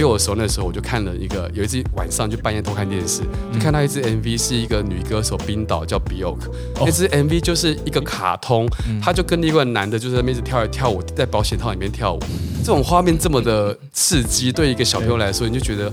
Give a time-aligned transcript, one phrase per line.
[0.00, 3.20] 比我熟那时候，我就看了一个，有一次晚上就半夜偷看电视，
[3.52, 6.38] 就看到一支 MV，是一个女歌手冰岛叫 Bjork，
[6.76, 8.66] 那支 MV 就是一个卡通，
[9.02, 12.18] 他就跟另一个男的就在那边跳来跳舞，在保险套里面跳舞，
[12.60, 15.92] 这种画面这么的刺激，对一个小朋友来说，你就觉得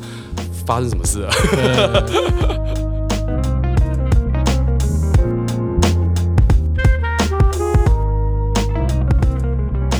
[0.66, 1.30] 发生什么事了？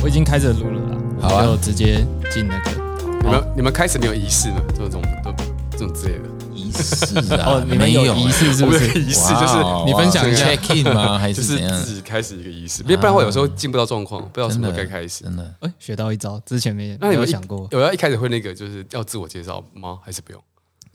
[0.02, 1.44] 我已经开始录了啦，好啊。
[1.44, 2.77] 就直接进那个。
[3.22, 4.62] 你们你们开始没有仪式吗？
[4.76, 5.32] 这种都
[5.70, 8.86] 这种之类的，仪式啊 哦，，你们有仪式是不是？
[9.00, 11.16] 仪式就是你分享一下 check in 吗？
[11.18, 11.82] 还就是是怎样？
[11.82, 15.24] 自己开始一个仪式，因为不然我有时候进不到状况，不知道什么时候该开始。
[15.24, 17.66] 真的，哎，学到一招，之前没没那你们一有想过。
[17.70, 19.98] 有要一开始会那个就是要自我介绍吗？
[20.04, 20.42] 还是不用？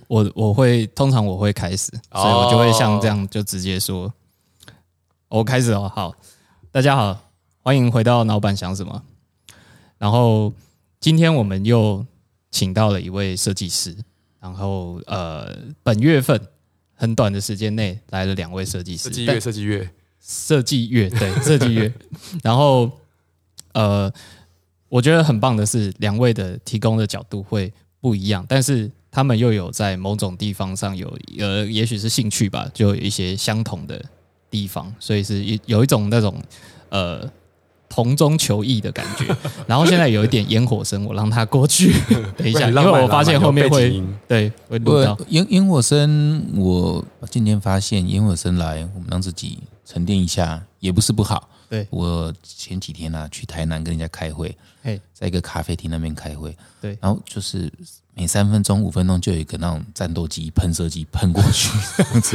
[0.07, 4.11] 我我会通常我会开始，哦所以我就会像这样就直接说，
[5.29, 5.91] 我开始哦。
[5.93, 6.13] 好，
[6.71, 7.17] 大家好，
[7.61, 9.01] 欢迎回到老板想什么。
[9.97, 10.51] 然后
[10.99, 12.05] 今天我们又
[12.53, 13.95] 请到了一位设计师，
[14.39, 16.39] 然后呃，本月份
[16.93, 19.89] 很短的时间内来了两位设计师，但设计月，
[20.21, 21.91] 设计月，设计月，对， 设计月。
[22.43, 22.89] 然后
[23.73, 24.13] 呃，
[24.87, 33.99] 我觉得很棒的是，两位的提供的角度会不一样，但是他们又有在某种地方上有呃，也许是兴趣吧，就有一些相同的
[34.51, 36.39] 地方，所以是有有一种那种
[36.89, 37.27] 呃。
[37.93, 39.23] 同中求异的感觉，
[39.67, 41.93] 然后现在有一点烟火声，我让它过去。
[42.35, 45.15] 等一下，因为我发现后面会对会录到。
[45.29, 51.47] 烟烟火声，我今天发现烟火声来，我们让自己沉淀一下，也不是不好。
[51.69, 51.85] 对。
[51.91, 54.57] 我前几天啊去台南跟人家开会，
[55.13, 56.97] 在一个咖啡厅那边开会，对。
[56.99, 57.71] 然后就是
[58.15, 61.69] 每三分钟、五分钟就有一个那种战斗机、喷射机喷过去，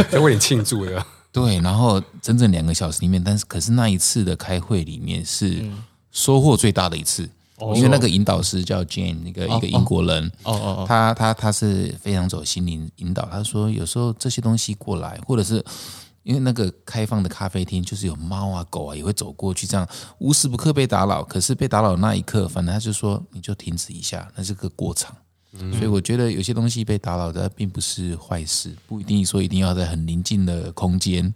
[0.09, 1.05] 在 为你庆祝的。
[1.31, 5.65] 对，然后整整两个小时里面，但是可是那一次的开会里面是
[6.11, 13.29] 收获最大的一次，哦因为那个引导师叫 Jane，一个一个英国人，哦哦哦，他他他是非常走心灵引导。
[13.31, 15.65] 他说有时候这些东西过来，或者是
[16.23, 19.87] 因为那个开放的咖啡厅，就是有猫啊狗啊也会走过去，这样
[20.19, 21.23] 无时不刻被打扰。
[21.23, 25.15] 可是被打扰的那一刻，反正他就说你就停止一下，那是个过场。
[25.53, 31.33] 所以我觉得有些东西被打扰的并不是坏事，不一定说一定要在很宁静的空间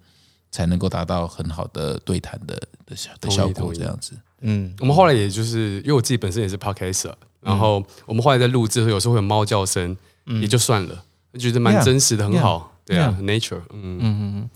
[0.51, 4.15] 才能够达到很好的对谈的的效的效果，这样子。
[4.41, 9.97] 嗯，我们后来也就是因为我自己本身也是 podcaster，然后我们后来在录制的时候，有时候会有猫叫声，
[10.41, 11.05] 也就算了，
[11.39, 12.71] 觉得蛮真实的，很好。
[12.85, 14.51] 对啊，nature，嗯，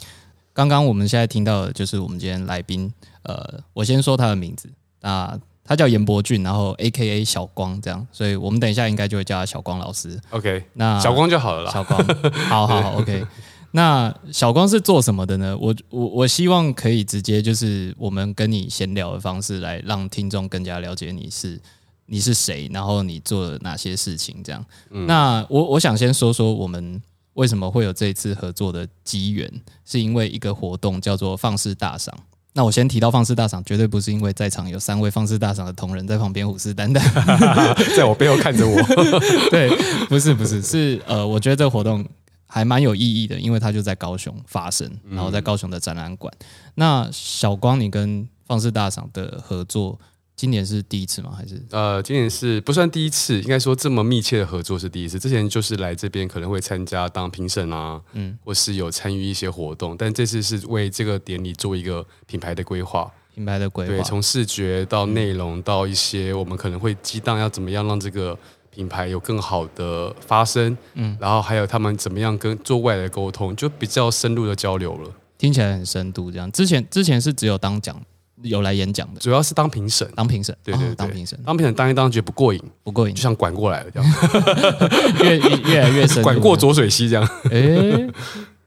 [0.52, 2.92] 刚刚我们现在听到的就是我们今天来宾，
[3.22, 4.68] 呃，我先说他的名字，
[5.00, 10.18] 那他叫严伯俊，然后 A K A 小光这样，所以我们等一下应该就会叫他小光老师。
[10.30, 11.70] OK，那小光就好了啦。
[11.72, 12.02] 小光，
[12.48, 13.24] 好好好， OK。
[13.72, 15.54] 那小光是做什么的呢？
[15.60, 21.60] 我我我希望可以直接就是我们跟你闲聊的方式来让听众更加了解你是
[22.06, 24.64] 你是谁，然后你做了哪些事情这样。
[24.88, 27.02] 那我我想先说说我们
[27.34, 29.52] 为什么会有这一次合作的机缘，
[29.84, 32.16] 是因为一个活动叫做放肆大赏。
[32.56, 36.98] 那我先提到放肆大赏，绝对不是因为在场有三位放肆大赏的同仁在旁边虎视眈眈，
[37.94, 38.80] 在我背后看着我，
[39.52, 39.68] 对，
[40.08, 42.02] 不是不是，是呃，我觉得这个活动
[42.46, 46.32] 还蛮有意义的，因为它就在高雄发生，然后在高雄的展览馆。
[46.76, 50.00] 那小光，你跟放肆大赏的合作，
[50.36, 51.32] 今年是第一次吗？
[51.34, 55.18] 还是呃，今年是不算第一次，应该说这么密切的合作是第一次。
[55.18, 63.10] 之前就是来这边可能会参加当评审啊，嗯，或是有参与一些活动，但这次是为这个典礼做一个品牌的规划。
[63.34, 64.04] 品牌的规划对，划？
[64.04, 68.38] 从视觉到内容到一些我们可能会激荡要怎么样让这个
[68.70, 75.10] 品牌有更好的发声，嗯，然后还有他们怎么样跟做外来的沟通，就比较深入的交流了。
[75.38, 76.50] 听起来很深度，这样。
[76.52, 77.98] 之前之前是只有当讲
[78.42, 81.38] 有来演讲的，主要是当评审，当评审，对对对，哦当评审。
[81.44, 83.14] 当评审当一当觉得不过瘾，不过瘾。
[83.14, 84.12] 就，像管过来了这样，
[85.24, 86.22] 越越越来越深入。
[86.22, 87.26] 管过浊水溪这样。
[87.50, 88.08] 诶，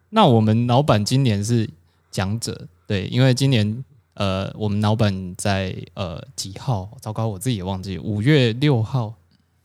[0.09, 1.69] 那我们老板今年是
[2.09, 3.83] 讲者，对，因为今年
[4.15, 6.89] 呃，我们老板在呃几号？
[6.99, 9.13] 糟糕，我自己也忘记，五月六号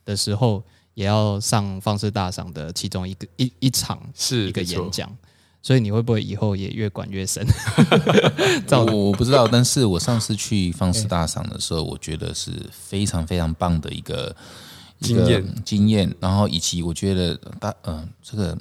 [0.04, 0.62] 的时候
[0.92, 5.10] 也要上放肆大赏的其中一个一一场是一个演讲，
[5.64, 7.42] 所以你会不会以后也越管越深？
[8.66, 14.36] 照 我我不知道，但是我上次去放肆大赏的时候，我觉得是非常非常棒的一个
[15.00, 18.54] 经验经验，然后以及我觉得大嗯、这个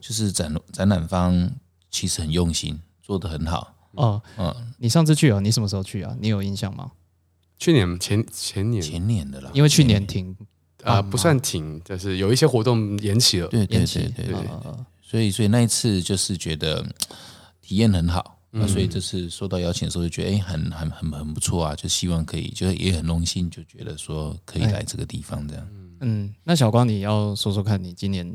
[0.00, 1.48] 就是展展览方
[1.88, 3.72] 其实很用心，做的很好。
[3.92, 5.38] 哦，嗯，你上次去啊？
[5.38, 6.16] 你什么时候去啊？
[6.20, 6.90] 你有印象吗？
[7.60, 10.36] 去年前前年前年的啦，因为去年停
[10.82, 13.46] 啊、不算停，就是有一些活动延期了。
[13.46, 14.34] 对对延期对对
[15.10, 16.92] 所以所以那一次就是觉得嗯
[17.60, 18.36] 体验很好。
[18.52, 25.68] 那所以这次收到邀请的时候，就觉得哎、很很很很不错啊，就希望可以，就是也很荣幸，就觉得说可以来这个地方这样。
[26.00, 28.26] 嗯，那小光你要说说看你今年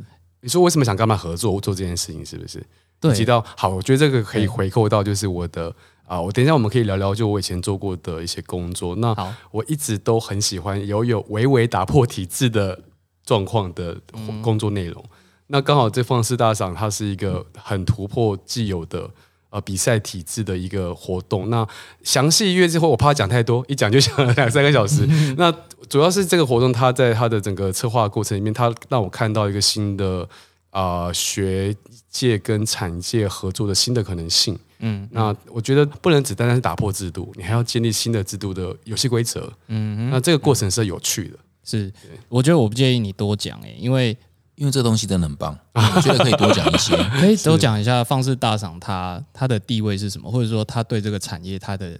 [0.42, 2.66] 你说为什么想跟他们合作做这件事情，是不是？
[3.00, 5.74] 对提到好，我觉得这个可以回扣到就是我的
[6.06, 8.96] 啊，我等一下我们可以聊聊就我以前做过的一些工作。
[8.96, 9.14] 那
[9.52, 12.82] 我一直都很喜欢有有微微打破体制的
[13.26, 15.04] 状况的嗯工作内容。
[15.48, 19.10] 那刚好这放肆大赏它是一个很突破既有的
[19.50, 21.50] 呃比赛体制的一个活动。
[21.50, 21.68] 那
[22.04, 25.06] 详细约之后，我怕讲太多，一讲就讲了两三个小时。
[25.38, 25.54] 那
[25.88, 30.28] 主要是这个活动，它在它的整个策划过程里面，它让我看到一个新的
[30.72, 31.76] 啊、呃学
[32.10, 34.58] 界跟产界合作的新的可能性。
[34.80, 39.52] 嗯那我觉得不能只单单是打破制度，你还要建立新的制度的游戏规则。
[39.68, 41.38] 嗯那这个过程是有趣的。
[41.64, 41.92] 是，
[42.28, 44.16] 我觉得我不建议你多讲诶、因为
[44.56, 46.96] 因为这东西真的很棒， 我觉得可以多讲一些。
[47.20, 52.00] 可以多讲一下放肆大赏它它的地位是什么，或者说它对这个产业它的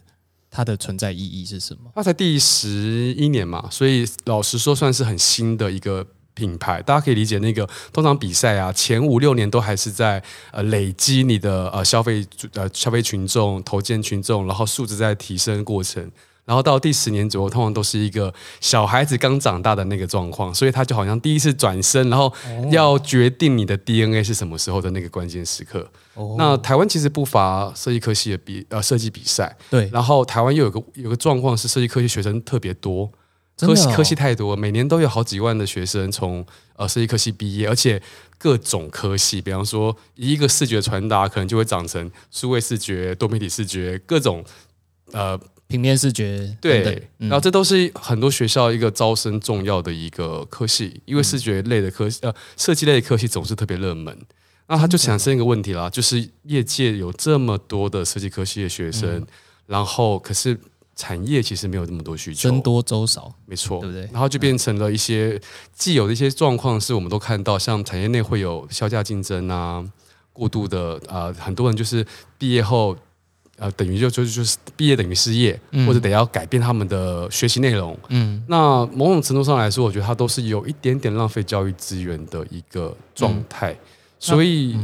[0.50, 1.92] 它的存在意义是什么？
[1.94, 6.82] 它才第十一年嘛，所以老实说算是很新的一个品牌。
[6.82, 16.10] 大家可以理解那个通常比赛啊，前五六年都还是在呃累积你的呃消费呃消费群众、投件群众，然后素质在提升过程。
[16.46, 22.32] 然后到第十年左右，通常都是一个小孩子刚长大的那个状况，所以他就好像第一次转身，然后
[22.72, 25.90] 要决定你的 DNA 是什么时候的那个关键时刻。
[26.14, 26.36] 哦。
[26.38, 33.12] 那台湾其实不乏设计科系的比呃设计比赛，对，然后台湾又有个有个状况是设计科系学生特别多，
[33.58, 36.46] 科系科系太多，每年都有好几万的学生从
[36.76, 38.00] 呃设计科系毕业，而且
[38.38, 44.46] 各种科系，比方说一个视觉传达可能就会长成数位视觉、多媒体视觉，各种
[45.12, 46.94] 呃平面视觉对，等。
[46.94, 47.30] 等嗯。
[47.30, 54.18] 然后这都是很多学校一个招生重要的一个科系，因为视觉类的科呃设计类的科系总是特别热门。
[54.68, 59.28] 那它就产生一个问题啦，就是业界有这么多的设计科系的学生，嗯。
[59.68, 60.60] 然后可是
[60.96, 64.02] 产业其实没有这么多需求，僧多粥少，没错，对不对？
[64.12, 65.42] 然后就变成了一些
[65.74, 69.84] 既有的一些状况，是我们都看到，像产业内会有销价竞争啊，
[70.32, 72.06] 过度的啊、呃很多人就是
[72.38, 72.96] 毕业后。
[73.58, 77.98] 呃，等于就就就是毕业等于失业，嗯或者得要改变他们的学习内容。
[78.10, 83.76] 嗯那某种程度上来说，我觉得它都是有一点点浪费教育资源的一个状态。
[84.20, 84.78] 所以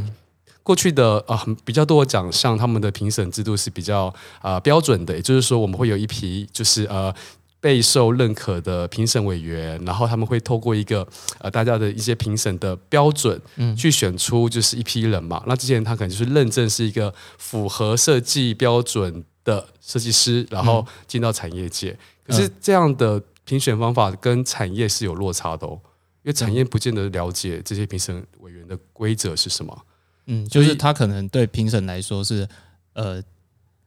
[0.62, 4.06] 过去的啊、呃比较多的奖项，他们的评审制度是比较
[4.40, 7.14] 啊、呃标准的，也就是说，我们会有一批就是呃。
[7.62, 11.06] 备受认可的评审委员，然后他们会透过一个
[11.38, 15.40] 呃大家的一些评审的标准，嗯去选出就是一批人嘛。
[15.46, 21.96] 那这些人他可能就是认证是一个符合设计标准的设计师，然后进到产业界。
[22.26, 25.78] 可是这样的评选方法跟产业是有落差的哦，
[26.24, 29.86] 因为产业不见得了解这些评审委员的规则是什么。
[30.26, 32.48] 嗯，就是他可能对评审来说是
[32.94, 33.22] 呃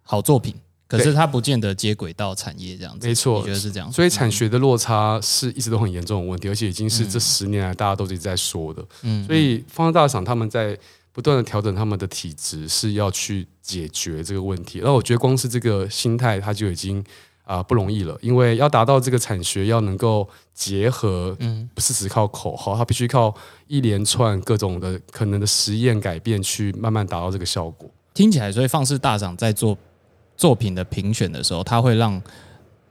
[0.01, 0.55] 好作品，
[0.97, 3.91] 可是它不见得接轨到产业这样子，没错我觉得是这样？
[3.91, 8.85] 所以产学的落差是一直都很严重的问题，而且已经是这十年来大家都一直在说的。
[9.03, 10.77] 嗯所以方大厂他们在
[11.11, 14.81] 不断的调整他们的体质，是要去解决这个问题。
[14.83, 17.03] 那我觉得光是这个心态，它就已经
[17.45, 23.31] 啊、不容易了，因为要达到这个产学要能够结合，嗯不是只靠口号，它必须靠
[23.67, 27.87] 一连串各种的可能的实验改变，去慢慢达到这个效果。
[28.15, 29.77] 听起来，所以放肆大厂在做
[30.37, 32.21] 作品的评选的时候，他会让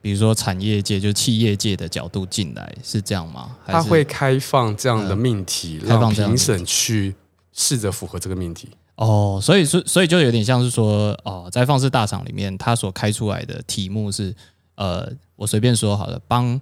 [0.00, 3.56] 比如说产业界，就是企业界的角度进来，是这样吗？
[3.64, 7.14] 还是它会开放这样的命题，开放让这样的命题评审去
[7.52, 8.68] 试着符合这个命题。
[8.96, 14.34] 哦，所以所所以就有点像是说，哦，在放肆大赏里面，他所开出来的题目是，
[14.76, 16.60] 呃，我随便说好了，帮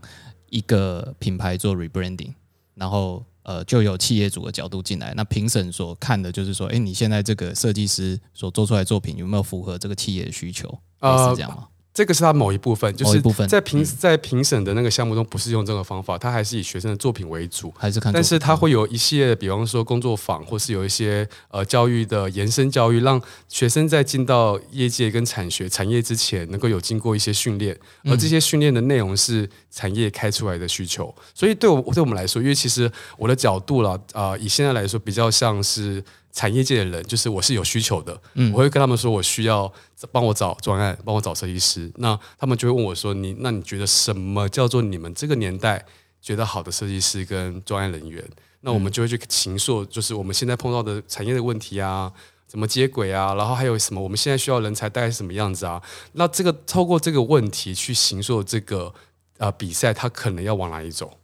[0.48, 2.32] 一个品牌做 rebranding，
[2.74, 10.68] 然后呃，就有企业主的角度进来，那评审所看的就是说，哎，你现在这个设计师所做出来的作品有没有符合这个企业的需求？
[10.68, 11.66] 类呃似这样吗？
[11.94, 17.72] 这个是他某一部分，就是在评嗯在评审的那个项目中，不是用这个方法，他还是以学生的作品为主。
[17.76, 18.10] 还是看？
[18.12, 31.14] 但是他会有一系列，比方说工作坊，或是有一些呃教育的延伸教育，让学生在进到业界跟产学产业之前，能够有经过一些训练，而这些训练的内容是产业开出来的需求。
[31.34, 38.18] 所以对我对我们来说，因为其实我的角度了，啊、以现在来说，比较像是产业界的人，就是我是有需求的，
[38.52, 39.70] 我会跟他们说我需要
[40.10, 45.84] 帮我找专案，帮我找设计师，那他们就会问我说，你那你觉得什么叫做你们这个年代
[46.20, 48.24] 觉得好的设计师跟专案人员？
[48.62, 52.10] 那我们就会去形塑，就是我们现在碰到的产业的问题啊，
[52.46, 55.82] 怎么接轨啊，然后还有什么我们现在需要人才大概是什么样子啊？
[56.12, 58.94] 那这个透过这个问题去形塑这个
[59.38, 61.18] 呃比赛，它可能要往哪里走？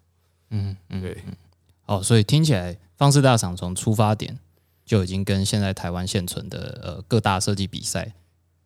[0.50, 1.16] 嗯嗯，对，
[1.86, 4.36] 哦，所以听起来方式大厂从出发点
[4.88, 8.12] 就已经跟现在台湾现存的呃各大设计比赛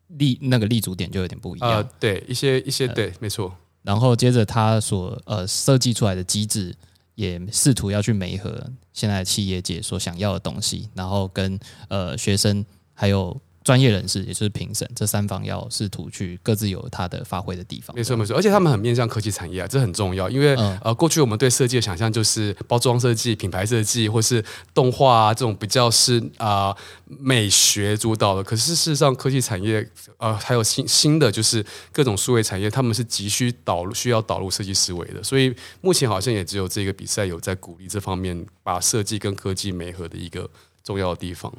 [0.07, 1.69] 立那个立足点就有点不一样。
[1.69, 3.53] 呃，对，一些一些对，没错，
[3.83, 6.73] 然后接着他所呃设计出来的机制
[7.13, 13.39] 也试图要去媒合现在企业界所想要的东西，然后跟呃学生还有。
[13.63, 17.95] 专业人士也就是评审，这三方要试图去各自有它的发挥的地方。
[17.95, 20.29] 没错没错，而且他们很面向科技产业啊，这很重要。
[20.29, 24.43] 因为呃，过去我们对设计的想象就是包装设计、品牌设计，或是
[24.73, 28.43] 动画啊这种比较是啊美学主导的。
[28.43, 35.23] 可是事实上，科技产业呃还有新新的就是各种数位产业，他们是急需导入需要导入设计思维的。
[35.23, 40.49] 所以目前好像也只有这个比赛有在鼓励这方面，把设计跟科技媒合的一个
[40.83, 41.53] 重要的地方。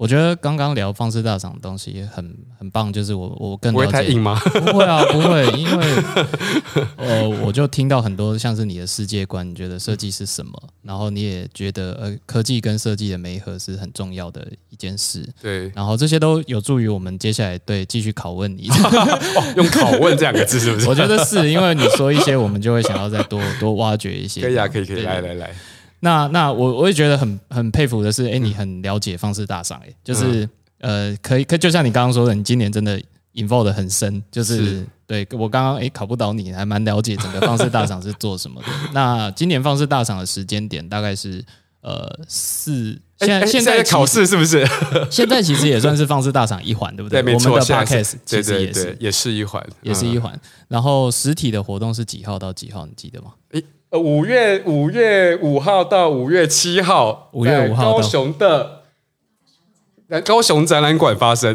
[0.00, 4.34] 我觉得刚刚聊方式大厂的东西很很棒，就是我我更不会太硬吗？
[4.40, 5.86] 不会啊， 不会，因为
[6.96, 10.52] 呃，我就听到很多像是你的世界观，你觉得设计是什么？
[10.80, 15.22] 然后你也觉得呃，科技跟设计的媒合是很重要的一件事。
[15.42, 18.68] 对，然后这些都有助于我们接下来对继续拷问你。
[19.54, 20.88] 用拷问这两个字是不是？
[20.88, 24.40] 我觉得是因为你说一些，我们就会想要再多多挖掘一些。
[24.40, 25.54] 可以啊，可以可以，来来来。
[26.00, 30.48] 那那我我也觉得很很佩服的是，哎，你很了解方式大赏，哎，就是
[30.80, 33.00] 呃，可以可就像你刚刚说的，你今年真的
[33.34, 38.68] involve 的很深，就是对我刚刚哎考不倒你，还蛮了解整个方式大赏是做什么的。
[38.94, 41.44] 那今年方式大赏的时间点大概是
[41.82, 44.66] 呃四，现在现在考试是不是？
[45.10, 47.22] 现在其实也算是方式大赏一环，对不对？
[47.22, 47.52] 对，没错。
[47.52, 50.38] 我们的 podcast 其实也是也是一环，也是一环。
[50.66, 52.86] 然后实体的活动是几号到几号？
[52.86, 53.32] 你记得吗？
[53.50, 53.62] 诶。
[53.90, 58.79] 呃，五月五月五号到五月七号，五月五号高雄的，在
[60.24, 61.54] 高雄展览馆发生，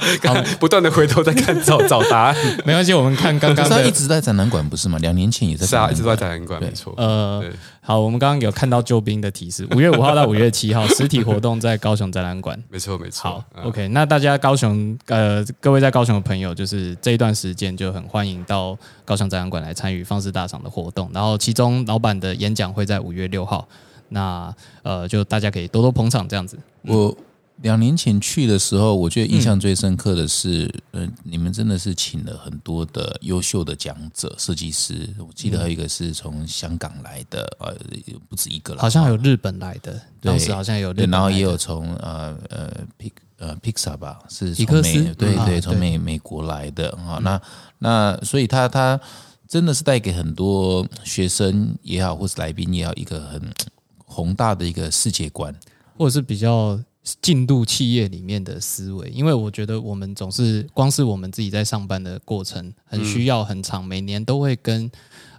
[0.60, 4.98] 不断的回头在看找找答案， 没关系，我们看刚刚的一直在展览馆不是吗？
[4.98, 6.92] 两年前也在，是啊，一直在展览馆，没错。
[6.96, 7.42] 呃，
[7.80, 13.30] 好，我们刚刚有看到救兵的提示，五月五号到五月七号， 实体活动在高雄展览馆，没错没错。
[13.30, 18.76] 好，OK，那大家高雄呃，各位在高雄的朋友，就是这一段时间就很欢迎到。
[19.04, 23.66] 高雄展览馆来参与放肆大赏的活动，然后其中老板的演讲会在五月六号，
[24.10, 26.58] 那呃就大家可以多多捧场这样子。
[26.82, 27.16] 我
[27.62, 37.74] 两年前去的时候，我觉得印象最深刻的是，嗯，你们真的是请了很多的优秀的讲者、设计师，我记得还有一个是从香港来的，呃，
[38.28, 47.40] 不止一个了，好像有日本来的，当时好像有，然后也有从呃呃 P 呃 Pixar 吧，是从美对对从美美国来的啊那。
[47.80, 49.00] 那所以他他
[49.46, 53.40] 真的是带给很多学生也好，或是来宾也好，一个很
[54.04, 55.54] 宏大的一个世界观，
[55.96, 56.76] 或者是比较
[57.20, 59.08] 进入企业里面的思维。
[59.08, 64.90] 因为我觉得我们总是光是我们自己在上班的过程，很需要很长，每年都会跟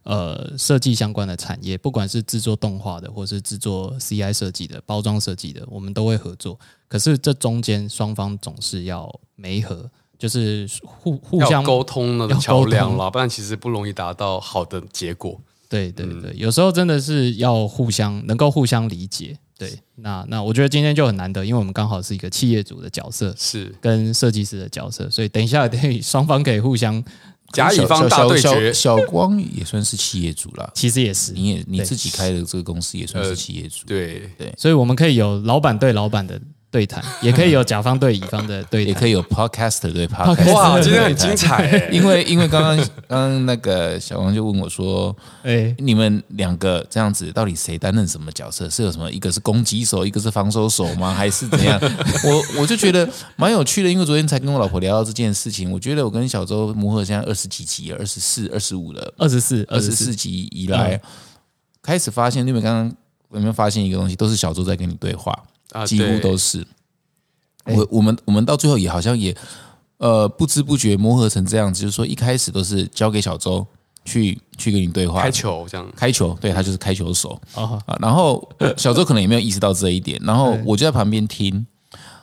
[0.03, 6.59] 呃设计相关的产业，不管是制作动画的，或是制作 CI 设计的、包装设计的，我们都会合作。
[6.87, 9.89] 可是这中间双方总是要媒合。
[10.17, 15.39] 就是互互相沟通那个桥梁啦，不然其实不容易达到好的结果。
[15.69, 19.39] 对对对，有时候真的是要互相能够互相理解。
[19.59, 27.03] 对，那那我觉得今天就很难得，因为我们刚好是一个企业主的角色，是跟设计师的角色，所以等一下等双方可以互相
[27.53, 28.73] 甲乙方大对决。
[28.73, 33.85] 小光也算是企业主了，其实也是，你也你自己开的这个公司也算是企业主。
[33.85, 36.39] 对对，所以我们可以有老板对老板的。
[36.71, 40.53] 对谈 也可以有甲方对乙方的对谈，也可以有 podcast 对 podcast。
[40.53, 41.67] 哇，今天很精彩！
[41.91, 48.69] 因为因为刚刚刚刚那个小王就问我说：“哎，你们两个这样子，到底谁担任什么角色？
[48.69, 49.11] 是有什么？
[49.11, 51.13] 一个是攻击手，一个是防守手吗？
[51.13, 51.79] 还是怎样？”
[52.23, 55.71] 我我就觉得蛮有趣的，因为昨天才跟我老婆聊到这件事情。
[55.71, 61.01] 我觉得我跟小周磨合现在二十几集，二十四、二十五了，二十四、二十四集以来，
[61.81, 62.95] 开始发现，你们刚刚
[63.33, 65.33] 有没有发现一个东西，都是小周在跟你对话。
[65.71, 66.65] 啊，几乎都是。
[67.65, 69.35] 我我们我们到最后也好像也
[69.97, 73.65] 呃不知不觉磨合成这样子，就是说一开始都是交给小周
[74.05, 77.77] 去去跟你对话，开球这样，开球，对他就是开球手啊。
[77.99, 81.65] 然后小周可能也没有意识到这一点，然后我就在旁边听。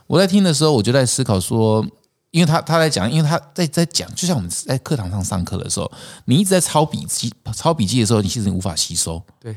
[0.09, 1.87] 我在听的时候，我就在思考说，
[2.31, 5.91] 因为他他在讲，因为他在在讲，就像我们在课堂上上课的时候，
[6.25, 9.23] 你一直在抄笔记抄笔记的时候，你其实无法吸收。
[9.39, 9.57] 对。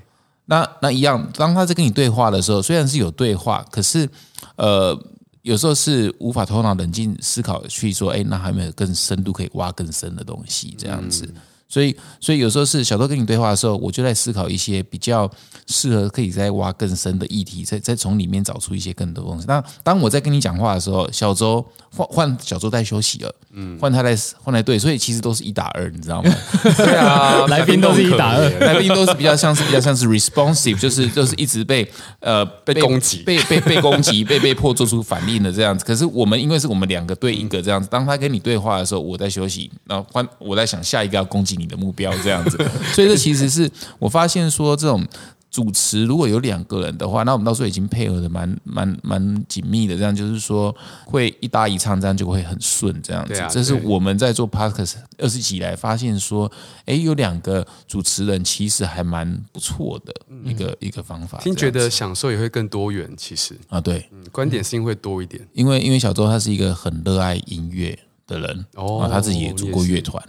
[0.50, 4.10] 那那一样，当他在跟你对话的时候，虽然是有对话，可是
[4.56, 5.00] 呃，
[5.44, 11.32] 有时候是无法头脑冷静思考去说，哎，那还没有更深度可以挖更深的东西这样子。
[11.70, 15.30] 所以，所以有时候是小周跟你对话的时候，我就在思考一些比较
[15.68, 19.46] 适合可以再挖更深的议题，再再从里面找出一些更多东西。
[19.48, 21.64] 那当我在跟你讲话的时候，小周
[21.96, 26.36] 换换小周在休息了，嗯，换他来换来对，所以其实都是一打二，你知道吗？
[26.76, 31.88] 对啊， 来宾都是一打二，来宾都是比较像是比较像是 responsive，就是就是一直被
[32.22, 35.86] 呃被攻击，被被被攻击，被被迫做出反应的这样子。
[35.86, 41.59] 可是我们因为是我们两个对一个这样子，当他跟你对话的时候，我在休息，然后换我在想下一个要攻击。
[41.60, 42.58] 你的目标这样子，
[42.96, 45.06] 所以这其实是我发现说，这种
[45.52, 50.74] 主持如果有两个人的话，那我们到时候已经配合的蛮蛮蛮紧密的，这样就是说
[51.06, 53.34] 会一搭一唱，这样就会很顺，这样子。
[53.42, 56.50] 啊这是我们在做 podcast 二十几来发现说，
[56.86, 60.14] 哎，有两个主持人其实还蛮不错的
[60.46, 61.40] 一个、一个方法。
[61.40, 65.42] 听觉得享受也会更多元，其实，啊，对，嗯，观点性会多一点。
[65.54, 67.98] 因为因为小周他是一个很热爱音乐
[68.28, 70.24] 的人，哦啊，他自己也组过乐团。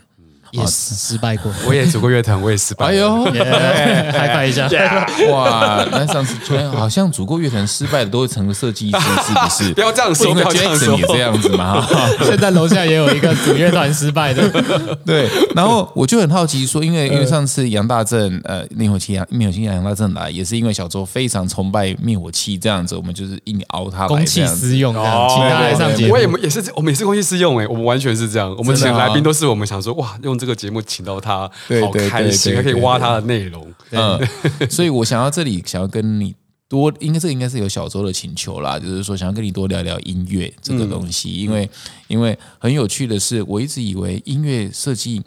[0.53, 1.53] 也失败过。
[1.67, 2.87] 我也组过乐团，我也失败。
[2.87, 3.25] 哎，呦，
[4.13, 4.69] 嗨拍一下，
[5.31, 5.85] 哇！
[5.93, 9.75] 那上次居然好像组过乐团失败的都会成为设计师，是不是？
[9.75, 11.07] 不要这样说，不要这样也。
[11.07, 11.87] 这样子嘛。
[12.23, 14.49] 现在楼下也有一个组乐团失败的，
[15.05, 24.47] 对，然后我就很好奇说，因为因为上次杨大正呃灭火器杨灭火器杨大正来，也是因为小周非常崇拜灭火器这样子，我们就是硬熬他来公器。
[24.47, 26.19] 私用这样，请他来上节目我。
[26.19, 28.55] 也也是，我们也是公器私用哎，我们完全是这样。
[28.57, 31.41] 我们请来宾都是我们想说，哇，用这个节目请到他，
[31.83, 33.71] 好开心，还可以挖他的内容。
[33.91, 34.19] 嗯，
[34.71, 36.35] 所以我想要这里想要跟你
[36.67, 41.69] 多，应该这个应该是有小周的请求啦，就是说想要跟你多聊聊音乐这个东西，因为
[42.09, 45.23] 因为很有趣的是，我一直以为音乐设计。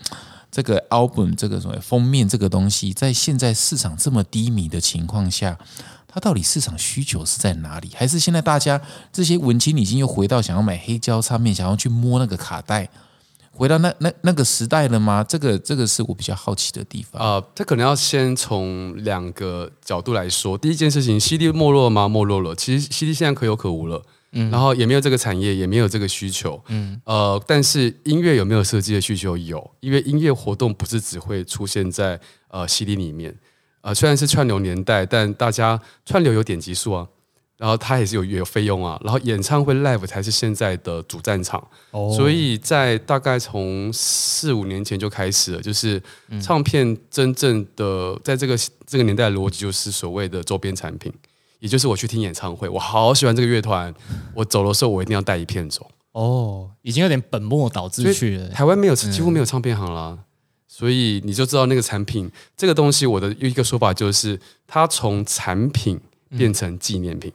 [0.55, 5.57] 这个 album 这个什么封面这个东西，在现在市场这么低迷的情况下，
[6.07, 7.89] 它到底市场需求是在哪里？
[7.95, 8.79] 还是现在大家
[9.11, 12.87] 这些文青已经又回到想要买黑胶唱片，想要去摸那个卡带，
[13.55, 15.23] 回到那那那个时代了吗？
[15.23, 17.21] 这个这个是我比较好奇的地方。
[17.21, 20.57] 呃，这可能要先从两个角度来说。
[20.57, 22.09] 第一件事情，CD 没落了吗？
[22.09, 22.55] 没落了。
[22.55, 24.01] 其实 CD 现在可有可无了。
[24.31, 26.59] 嗯，然后也没有这个产业，也没有这个需求。
[26.69, 29.37] 嗯，呃，但是音乐有没有设计的需求？
[29.37, 33.35] 有，因为音乐活动不是只会出现在呃 CD 里面。
[33.81, 37.07] 呃，虽然是串流年代，但大家串流有点击数啊，
[37.57, 41.65] 然后他也是有有费用啊，然后演唱会 live 才是现在的主战场。
[41.91, 46.01] 哦所以在大概从四五年前就开始了，就是
[46.41, 51.13] 唱片真正的在这个这个年代的逻辑就是所谓的周边产品，
[51.59, 53.93] 也就是我去听演唱会，我好喜欢这个乐团，
[54.33, 55.89] 我走的时候我一定要带一片走。
[56.13, 58.49] 哦，已经有点本末倒置去了。
[58.49, 60.17] 台湾没有几乎没有唱片行啦，
[60.67, 65.99] 所以你就知道那个产品这个东西，我的一个说法就是它从产品
[66.37, 67.31] 变成纪念品。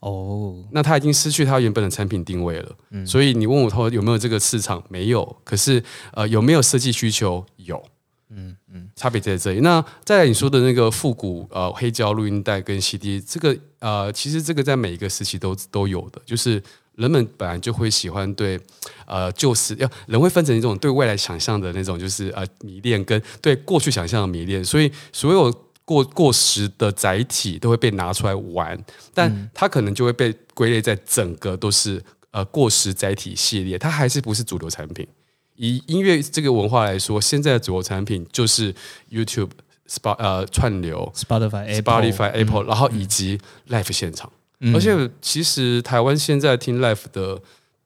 [0.00, 3.04] 哦，那它已经失去它原本的产品定位了。
[3.04, 4.82] 所以你问我说有没有这个市场？
[4.88, 5.36] 没有。
[5.44, 5.82] 可是
[6.12, 7.44] 呃，有没有设计需求？
[7.56, 7.82] 有。
[8.30, 9.60] 嗯嗯，差别在这里。
[9.60, 16.62] 那再来你说的那个复古呃黑胶录音带跟 CD，这个呃其实这个在每一个时期都都有的，就是
[16.96, 18.60] 人们本来就会喜欢对
[19.06, 25.50] 呃旧时要人会分成一种对未来想象的那种就是呃迷恋，跟对过去想象的迷恋，所以所有
[25.88, 28.78] 过过时的载体都会被拿出来玩，
[29.14, 35.08] 但它可能就会被归类在整个都是呃过时载体系列，它还是不是主流产品。
[35.56, 38.74] 以音乐这个文化来说，现在的主流产品就是
[39.10, 39.48] YouTube、
[39.88, 44.30] Spot 呃串流、Spotify、Apple、Spotify、Apple，然后以及 Live 现场。
[44.74, 47.40] 而且其实台湾现在听 Live 的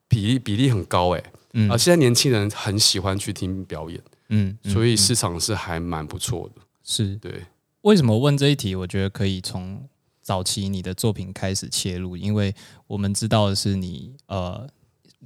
[0.08, 1.22] 比例比例很高哎，
[1.70, 6.62] 啊、现在年轻人很喜欢去听表演，嗯，嗯所以市场是还蛮不错的。
[6.82, 7.14] 是。
[7.16, 7.44] 对，
[7.82, 8.74] 为什么问这一题？
[8.74, 9.86] 我觉得可以从
[10.22, 12.54] 早期你的作品开始切入，因为
[12.86, 14.66] 我们知道的是你呃，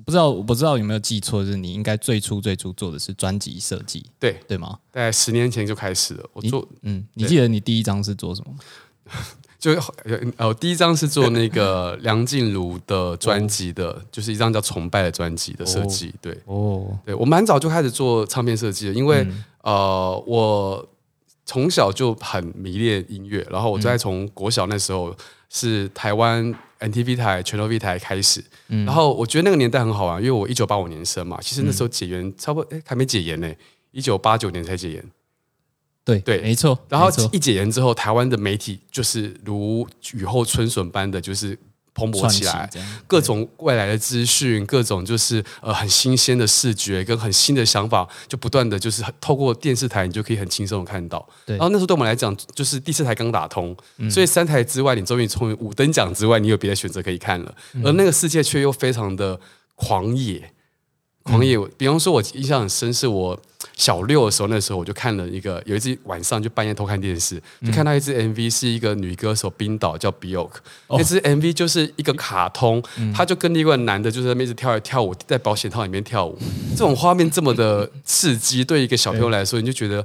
[0.05, 4.79] 不知道我不知道有没有记错，就是你应该最初最初做的是专辑设计，对，对吗？
[4.91, 6.29] 大概十年前就开始了。
[6.33, 8.59] 我做嗯，你记得你第一张是做什么吗？
[9.59, 9.73] 就
[10.37, 16.15] 呃，第一张是做那个 梁静茹的专辑的，就是一张叫《崇拜》的专辑的设计。
[16.21, 19.27] 对，哦，对我蛮早就开始做唱片设计了，因为、
[19.63, 20.87] 呃，我
[21.47, 25.17] 从小就很迷恋音乐，然后我在从国小那时候
[25.49, 33.51] 是台湾 NTV 台、全球 V 台开始，然后我觉得那个年代很好玩，因为我一九八五年生嘛，其实那时候解严差不多，哎，还没解严呢，
[33.93, 35.05] 一九八九年才解严。
[36.05, 36.79] 对对没错。
[36.89, 41.59] 然后一解严之后，台湾的媒体就是如雨后春笋般的，就是
[41.97, 42.71] 蓬勃起来，
[43.07, 51.27] 各种未来的资讯，各种就是呃很新鲜的视觉跟很新的想法，就不断的就是透过电视台，你就可以很轻松的看到。
[51.47, 53.75] 对然后那时候对我们来讲，就是第四台刚打通，
[54.11, 57.55] 所以三台之外，你终于从五等奖之外，你有别的选择可以看了。
[57.83, 59.41] 而那个世界却又非常的
[59.75, 60.53] 狂野，
[61.27, 61.59] 狂野。
[61.77, 63.39] 比方说，我印象很深，是我
[63.77, 70.51] 小六的时候，那时候我就看了一个，有一次晚上就半夜偷看电视，就看到一支 MV，是一个女歌手冰岛叫 Bjork，、
[70.89, 72.83] 那支 MV 就是一个卡通，
[73.15, 76.39] 她就跟另一个男的就在那边一直跳来跳舞，在保险套里面跳舞，
[76.71, 80.05] 这种画面这么的刺激，对一个小朋友来说，你就觉得。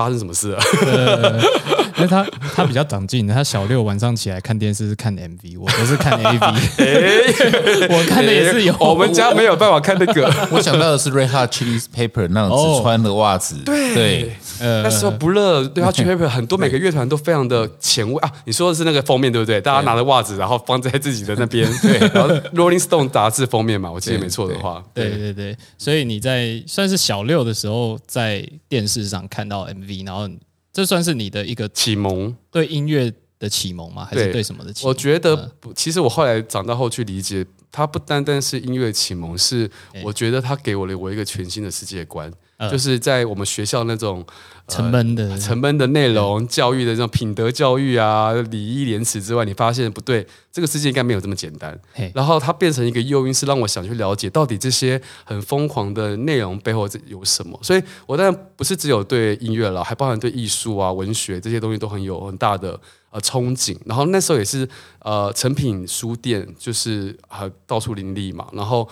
[0.00, 1.40] 发生什么事了？
[1.96, 6.38] 因为他他比较长进，他小六晚上起来看电视是看 MV，我不是看 AV，
[7.92, 8.74] 我看的也是有。
[8.80, 13.90] 我们家没有办法看那个，我想到的是 Red Hot Chili Pepper 那种只穿的袜子，对。
[13.94, 18.30] 对，那时候不热，对他 Chili Pepper 很多每个乐团都非常的前卫啊。
[18.46, 19.60] 你说的是那个封面对不对？
[19.60, 25.54] 大家拿着袜子，然后放在自己的那边，对，然后 Rolling Stone 杂志封面嘛，我记得没错的话，对对对。
[25.76, 30.28] 所以你在算是小六的时候在电视上看到 MV，然后。
[30.72, 34.04] 这算是你的一个启蒙，对音乐的启蒙吗？
[34.04, 34.88] 还是对什么的启蒙？
[34.88, 39.68] 我觉得，其实我后来长大后去理解，它不单单是音乐启蒙，是
[40.04, 42.32] 我觉得它给我了我一个全新的世界观。
[42.70, 44.24] 就是在我们学校那种
[44.68, 51.78] 沉闷的、沉闷的内容教育的这种品德教育啊、礼义廉耻之外，你发现不对，这个世界应该没有这么简单。
[52.14, 57.58] 然后它变成一个诱因，是让我想去了解到底这些很疯狂的内容背后有什么。
[57.62, 62.78] 所以我当然不是只有对音乐了，还包含对艺术啊、文学这些东西都很有很大的
[63.10, 63.76] 呃憧憬。
[63.86, 64.68] 然后那时候也是
[65.00, 68.88] 呃成品书店就是呃到处林立嘛，然后。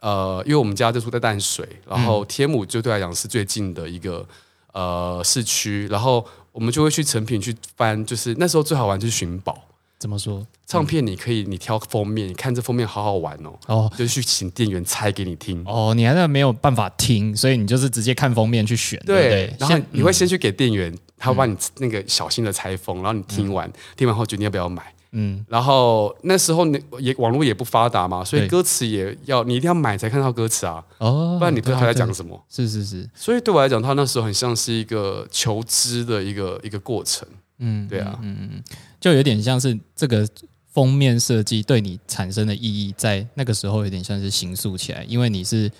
[0.00, 4.26] 呃，因为我们家就住在淡水，然后天母就对来讲是最近的一个
[4.72, 9.66] 呃市区，然后我们就会去成品去翻，就是那时候最好玩就是寻宝。
[9.98, 10.46] 怎么说？
[10.66, 15.62] 唱片你可以你挑封面，你看这封面好好玩哦，哦，就去请店员猜给你听。
[15.66, 18.98] 哦，你还是没有办法听，所以你就是直接看封面去选。
[19.04, 24.90] 对，然后你会先去给店员，他帮你那个小心的拆封，然后你听完，听完后决定要不要买。
[25.12, 32.40] 嗯，然后那时候你也网络也不发达嘛，所以歌词也要你一定要买才看到歌词啊，哦，不然你不知道他在讲什么。
[32.48, 37.26] 是是是，所以对我来讲，他那时候很像是一个求知的一个一个过程。
[37.58, 38.62] 嗯，对啊，嗯嗯，
[39.00, 40.26] 就有点像是这个
[40.72, 45.70] 封面设计对你产生的意义，在那个时候有点像是形塑起来，因为你是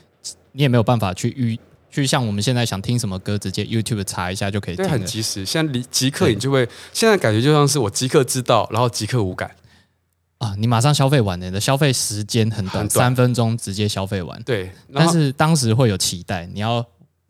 [0.53, 1.59] 你也没有办法去预。
[1.90, 4.88] 去像我们现在想听什么歌，直接 YouTube 查一下就可以听。
[4.88, 9.50] 很及时，现在离即刻你就会，现在感觉就像是我即刻知道，然后即刻无感
[10.38, 10.55] 啊！
[10.57, 14.42] 你马上消费完你的消费时间很短，三分钟直接消费完。
[14.44, 16.85] 对，但是当时会有期待，你要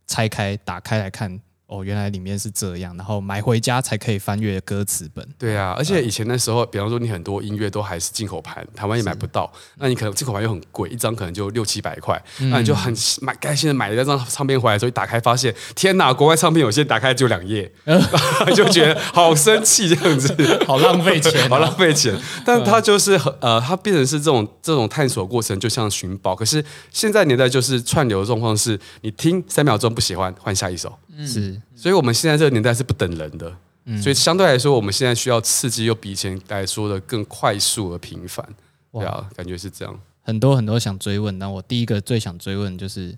[0.06, 1.40] 拆开打开来看。
[1.70, 5.24] 哦，原来里面是这样，然后买回家才可以翻阅歌词本。
[5.38, 17.70] 对啊，而且以前那时候，比方说你很多音乐都还是进口盘，台湾也买不到，那你可能进口盘又很贵，一张可能就六七百块，那你就很买开心的买了一张唱片回来，之后一打开发现，天哪，国外唱片有些打开就两页，
[18.52, 20.34] 就觉得好生气这样子，
[20.66, 22.12] 好浪费钱， 好浪费钱。
[22.44, 26.34] 但它就是呃，它变成是这种这种探索过程，就像寻宝。
[26.34, 30.92] 可是现在年代就是串流状况是，你听三秒钟不喜欢，换下一首。
[31.26, 33.56] 是，所以我们现在这个年代是不等人的，
[34.00, 38.46] 所以相对来说，我们现在需要刺激，又比以前来说的更快速而频繁。
[38.92, 40.00] 对啊，感觉是这样。
[40.22, 43.16] 很多很多想追问，那我第一个最想追问就是，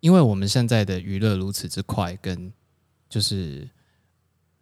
[0.00, 2.52] 因为我们现在的娱乐如此之快，跟
[3.08, 3.68] 就是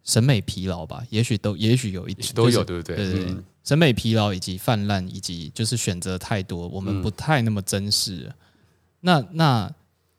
[0.03, 2.95] 审美疲劳吧，也许都也许有一点都有，对不对？
[2.95, 8.31] 对对，审美疲劳以及泛滥，以及就是选择太多，我们不太那么珍视。
[8.99, 9.73] 那那。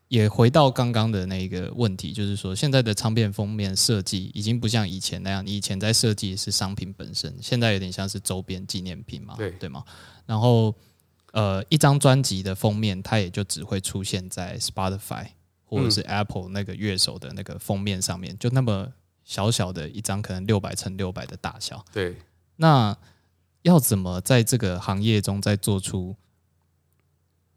[0.08, 9.84] 也回到刚刚的那个问题，就是说现在的唱片封面设计已经不像以前那样，你以前在设计是商品本身，现在有点像是周边纪念品嘛，对对吗？
[10.24, 10.74] 然后
[11.32, 15.26] 呃，一张专辑的封面，它也就只会出现在 Spotify
[15.64, 18.90] 或者是 Apple 那个乐手的那个封面上面，就那么
[19.24, 21.84] 小小的一张，可能六百乘六百的大小。
[21.92, 22.16] 对，
[22.56, 22.96] 那
[23.60, 26.16] 要怎么在这个行业中再做出？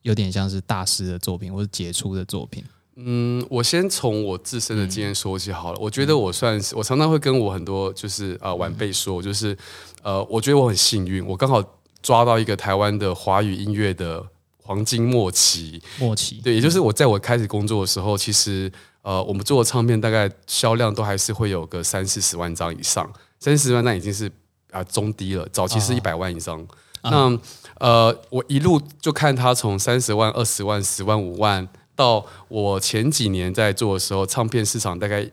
[0.01, 2.63] 有点像是大师的作品或者杰出的作品。
[2.97, 5.79] 嗯，我先从我自身的经验说起好了。
[5.79, 9.57] 我觉得我算是，我常常会跟我很多就是呃晚辈说，就是
[10.03, 11.63] 呃，我觉得我很幸运，我刚好
[12.03, 14.23] 抓到一个台湾的华语音乐的
[14.57, 15.81] 黄金末期。
[15.99, 18.71] 末期，对，也就是我在我开始工作的时候，其实
[19.03, 23.09] 呃，我们做的唱片大概销量都还是会有个三四十万张以上，
[23.39, 24.29] 三四十万那已经是
[24.69, 26.63] 啊中低了，早期是一百万以上。
[27.03, 27.35] 那
[27.81, 35.27] 呃，我一路就看他从三十万、二十万、十万、五万，到我前几年在做的时候，唱片市场大概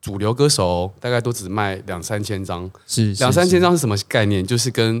[0.00, 4.44] 主流歌手大概都只卖两三千张，是两三千张是什么概念？
[4.44, 5.00] 就是跟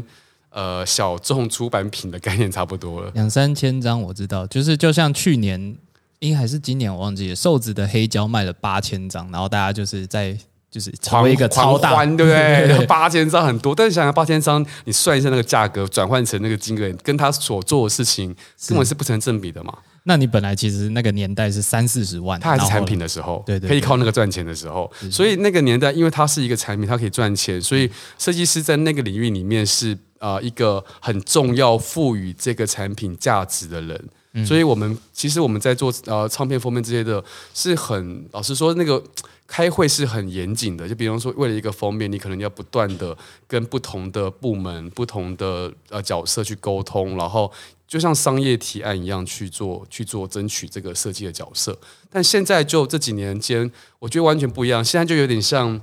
[0.50, 3.10] 呃小众出版品的概念差不多了。
[3.14, 5.76] 两三千张我知道，就是就像去年，
[6.20, 10.38] 应该还是今年我忘记了，瘦子的黑胶卖了八千张，然后大家就是在。
[10.74, 12.84] 就是成为一个超大，对不 对？
[12.86, 18.34] 八千张很多，但是想想八千张，你算一下那个价格，转换成那个金额，跟他所做的事情
[18.66, 19.72] 根本是不成正比的嘛。
[20.02, 24.90] 那你本来其实那个年代是三四十万，它还是产品的时候，对对，可以靠那个赚钱的时候。
[25.12, 34.44] 所以那个年代，因为它是一个产品，它可以赚钱，所以设计师在那个领域里面是呃一个很重要赋予这个产品价值的人。
[34.44, 37.22] 所以我们其实我们在做呃唱片封面这些的，
[37.54, 39.00] 是很老实说那个。
[39.46, 47.52] 开会是很严谨的，就比方说，为了一个封面，你可能要不断的跟不同的部门、不同的呃角色去沟通，然后
[47.86, 51.78] 就像商业提案一样去做、去做争取这个设计的角色。
[52.10, 54.82] 但现在就这几年间，我觉得完全不一样。
[54.82, 55.80] 现在就有点像，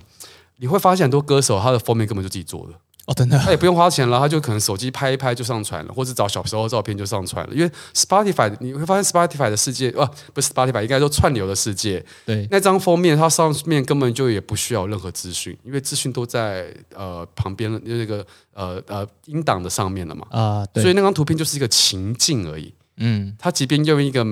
[0.58, 2.74] 你会发现很多歌手他的封面根本就自己做的。
[3.12, 7.54] 哦，真的，他也不用花钱了，他就可能手机拍一拍就上传了，或者找小时候照片就上传了。
[7.54, 12.04] 因为 Spotify，你会发现 Spotify 的世界，啊，不是 Spotify，应该说串流的世界。
[12.26, 20.26] 对，那张封面它上面根本就也不需要任何资讯，因为资讯都在呃旁边那个呃呃音档的上面了嘛。
[20.30, 22.74] 啊，所以那张图片就是一个情境而已。
[22.97, 24.24] 嗯，他即便用一个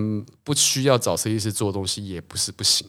[0.44, 2.88] 不需要找设计师做的东西，也不是不行。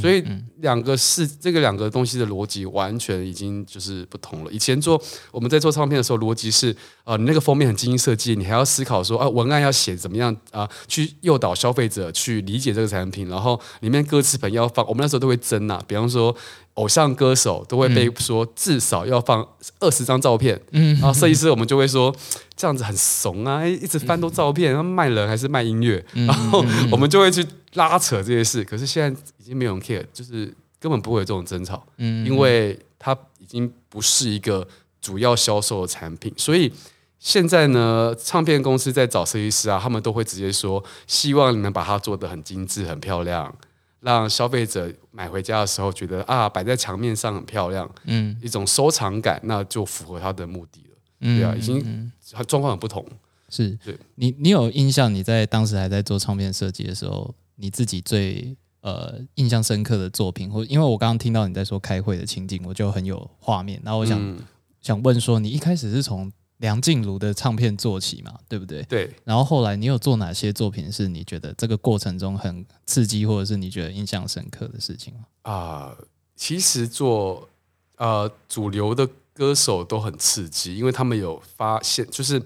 [0.00, 0.22] 所以
[0.58, 4.52] 两个是这个两个东西的逻辑完全已经就是不同了。
[4.52, 16.36] 以前做我们在做唱片的时候，逻辑是呃，你那个封面很精心设计，你还要思考说啊，文案要写怎么样啊，去诱导消费者去理解这个产品，然后里面歌词本要放，我们那时候都会争呐，比方说。
[16.78, 19.46] 偶像歌手都会被说至少要放
[19.80, 22.14] 二十张照片，嗯然后设计师我们就会说
[22.54, 28.62] 这样子很怂啊，一直翻多照片，然后卖人还是卖音乐，然后我们就会去拉扯这些事。
[28.62, 34.64] 可是现在已经没有人 care，就是根本不会有这种争吵，嗯因为它已经不是一个
[35.00, 36.32] 主要销售的产品。
[36.36, 36.72] 所以
[37.18, 43.52] 现在呢，唱片公司在找设计师啊，他们都会直接说，希望你们把它做得很精致、很漂亮。
[44.00, 50.96] 让消费者买回家的时候觉得啊，摆在墙面上很漂亮，嗯，一种收藏感，那就符合他的目的了。
[51.20, 52.12] 嗯对啊，已经
[52.46, 53.04] 状况很不同。
[53.50, 55.12] 是，对你，你有印象？
[55.12, 63.80] 你在当时还在做唱片设计的时候，你自己最呃印象深刻的作品，或因为我刚刚听到你在说开会的情景，我就很有画面。
[63.82, 64.38] 然后我想
[64.80, 68.82] 想问说，你一开始是从梁静茹的唱片做起嘛，对不对？
[68.84, 69.10] 对。
[69.24, 75.20] 然后后来你有做哪些作品是你觉得这个过程中很刺激，或者是你觉得印象深刻的事情吗？
[75.42, 75.96] 啊，
[76.36, 77.48] 其实做
[77.96, 82.42] 呃主流的歌手都很刺激，因为他们有发现，就是。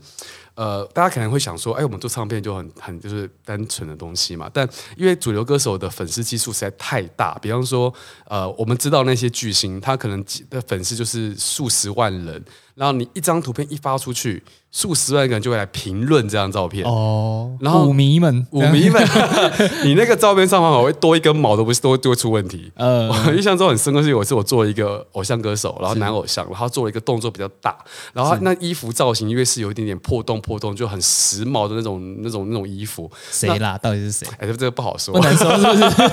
[0.55, 4.51] 呃，大家可能会想说，哎，我们做唱片就很很就是单纯的东西嘛。
[4.53, 7.93] 但因为主流歌手的粉丝基数实在太大，比方说，
[8.27, 14.43] 呃，我们知道那些巨星，他可能的粉丝就是数十万人，然后你一张图片一发出去。
[14.73, 19.07] 数十万个人就会来评论这张照片哦，然后舞迷们，舞迷们，
[19.85, 22.73] 你那个照片上方会多一根毛都不是都都会出问题。
[22.77, 27.77] 呃，我印象中很深刻是有一次我做一个偶像歌手，然后男偶像，然后做了一个动作比较大，
[28.15, 33.11] 然后那衣服造型因为是有一点点破洞破洞，就很时髦的那种那种那种衣服。
[33.31, 33.77] 谁啦？
[33.77, 34.27] 到底是谁？
[34.39, 36.09] 哎，这个不好说，不能说是不是？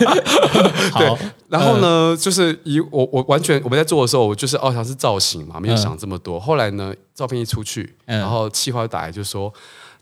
[1.00, 1.18] 对。
[1.48, 6.38] 然后呢，就是以我我完全我们在做的时候，我就是哦，想是造型嘛，没有想这么多。
[6.40, 6.94] 后来呢？
[7.20, 9.54] 照片一出去，然后气话打来就说：“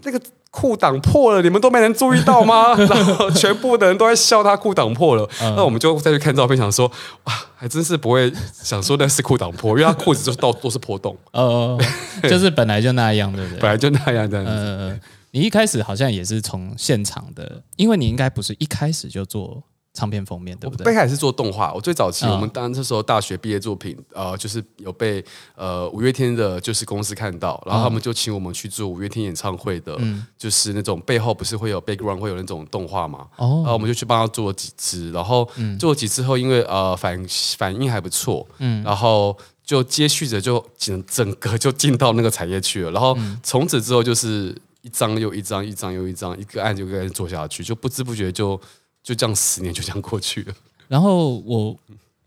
[0.06, 5.28] 那个裤裆破了，你们都没人注意到吗？” 然后全部的人都在笑他裤裆破了。
[5.40, 6.88] 那我们就再去看照片，想说
[7.26, 11.76] ：“哇，还真是不会想说那是裤裆破，因为他裤子就是到都是破洞。”呃，
[12.30, 13.60] 就是本来就那样，对不对？
[13.60, 14.44] 本来就那样的。
[14.46, 15.00] 嗯
[15.32, 19.62] 你一开始好像也是从现场的，因为你应该不是一开始就做。
[19.98, 20.84] 唱片封面对不对？
[20.84, 29.98] 最开始是做动画，我最早期我们当那时候大学毕业作品，呃，就是有被呃五月天的就是公司看到，然后他们就请我们去做五月天演唱会的，
[30.38, 33.64] 就是那种背后不是会有 background 会有那种动画嘛，哦。
[33.64, 37.26] 然后我们就去帮他做了几支，然后做了几次后，因为呃反
[37.58, 48.62] 反应还不错，嗯，然后就接续着就整整个就进到那个产业去了，然后从此之后就是一张又一张，一张又一张，一个案就开始做下去，就不知不觉就。
[49.08, 50.54] 就这样十年就这样过去了。
[50.90, 51.80] 然后我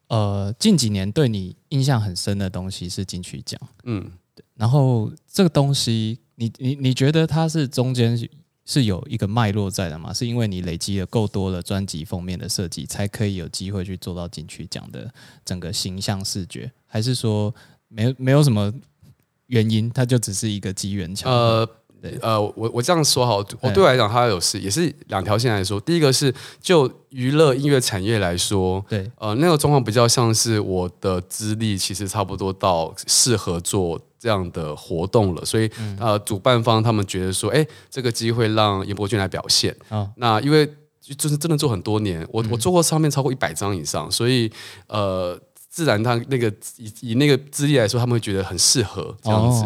[0.08, 4.10] 呃近几年对你印象很深的东西是金曲奖，嗯，
[4.54, 8.18] 然后这个东西你你你觉得它是中间
[8.64, 10.10] 是有一个脉络在的吗？
[10.10, 15.12] 是因为你累积了够多的专辑封面的设计，才可以有机会去做到金曲奖的
[15.44, 17.54] 整个形象视觉，还是说
[17.88, 18.72] 没没有什么
[19.48, 21.36] 原因，它就只是一个机缘巧合？
[21.36, 21.68] 呃，
[22.56, 25.80] 我我这样说好，我对我来讲，它有是也是两条线来说。
[25.80, 40.08] 第一个是就娱乐音乐产业来说，对，呃，那个状况比较像是我的资历其实差不多到适合做这样的活动了，所以呃，主办方他们觉得说，哎，这个机会让严伯俊来表现啊。
[40.16, 40.66] 那因为
[41.00, 44.50] 就是真的做很多年，我我做过唱片超过一百张以上，所以
[44.86, 49.64] 呃，自然他那个以以那个资历来说，他们会觉得很适合这样子。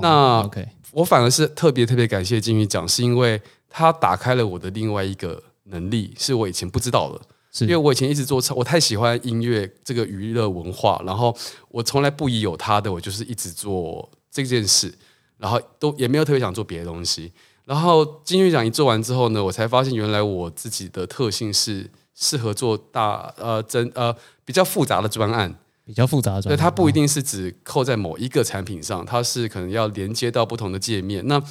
[0.00, 0.66] 那 OK。
[0.94, 7.20] 我反而是特别特别感谢金鱼奖，是因为它打开了我的另外一个能力，是我以前不知道的。
[7.52, 11.36] 是因为我以前一直做唱，我太喜欢音乐这个娱乐文化，然后
[11.68, 14.92] 我从来不疑有他的，我就是一直做这件事，
[15.38, 17.32] 然后都也没有特别想做别的东西。
[17.64, 25.54] 然后金曲奖一做完之后呢，我才发现原来我自己的特性是适合做大呃真呃比较复杂的专案。
[25.84, 31.26] 比较复杂的专对，案，它不一定是只扣在某一个产品上，它是可能要连接到不同的界面。
[31.26, 31.42] 那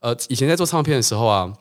[0.00, 1.52] 呃，以前在做唱片的时候啊，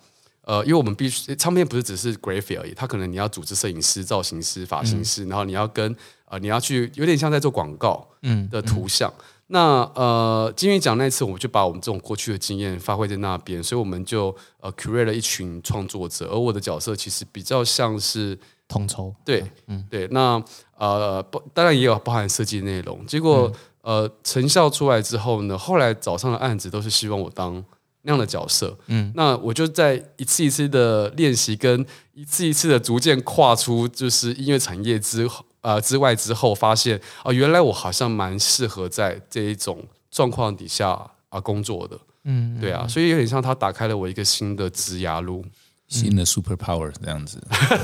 [0.43, 9.13] 呃，因为我们必须唱片不是只是 graphic 而已，它可能你要组织摄影师、造型师、发型师，然后你要跟呃你要去有点像在做广告嗯的图像。
[9.53, 18.39] 那呃，金曲奖那次，我们就把我们这种过去的经验发挥在那边，所以我们就呃 create 了一群创作者，而我的角色其实比较像是
[18.71, 20.41] 统筹，对，嗯对，那
[20.77, 23.05] 呃，不，当然也有包含设计内容。
[23.05, 27.63] 结果、呃，成效出来之后呢，后来找上的案子都是希望我当
[28.03, 28.77] 那样的角色。
[28.87, 40.89] 嗯，那我就在一次一次的练习跟一次一次的逐渐跨出就是音乐产业之后呃之外之后，发现啊、原来我好像蛮适合在这一种状况底下
[41.29, 41.99] 啊工作的。
[42.23, 45.43] 嗯，对啊，所以有点像他打开了我一个新的职涯路，
[45.91, 47.37] 新的 super power 这样子。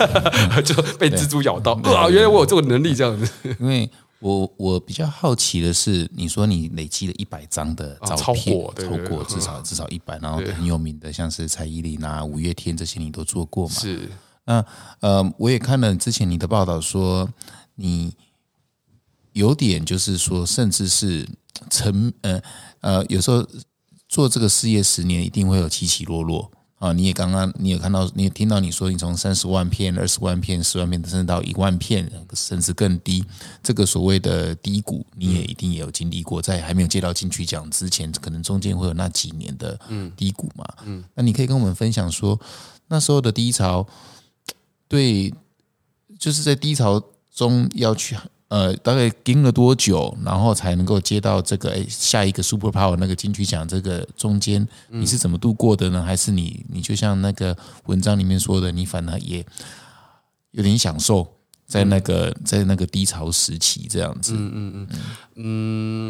[0.64, 2.10] 就被蜘蛛咬到啊！
[2.10, 3.32] 原来我有这个能力，这样子。
[3.60, 3.88] 因为
[4.20, 13.76] 我我比较好奇的是，你说你累积了一百张的照超片，过对对对超过至少至少一百，然后很有名的，像是蔡依林啊、五月天这些你都做过嘛？
[13.76, 14.10] 是，
[14.46, 14.66] 那
[15.02, 17.30] 呃，我也看了之前你的报道说，
[17.76, 18.16] 你
[19.34, 21.28] 有点就是说，甚至是
[21.70, 22.42] 成呃
[22.82, 23.46] 呃，有时候
[24.08, 26.94] 做这个事业十年，一定会有起起落落啊。
[26.94, 33.24] 你也刚刚你也看到，你也听到你说，你从三十万片、二十万片、十万片，甚至到一万片，甚至更低，
[33.62, 39.80] 这个所谓的低谷，你也一定也有经历过，在还没有接到金曲奖之前，可能中间会有那几年的
[40.16, 40.66] 低谷嘛。
[40.86, 42.40] 嗯，那你可以跟我们分享说，
[42.88, 43.88] 那时候的低潮。
[44.90, 45.34] 对，
[46.18, 48.16] 就是在低潮中要去
[48.50, 53.68] 呃，大概盯了多久，然后才能够接到这个哎下一个 Super Power 那个金曲奖？
[53.68, 56.02] 这个中间你是怎么度过的呢？
[56.02, 57.58] 还是你你就像那个
[57.88, 59.46] 文章里面说的，你反而也
[60.52, 61.28] 有点享受
[61.66, 64.34] 在那个、在那个低潮时期这样子？
[64.34, 64.88] 嗯嗯嗯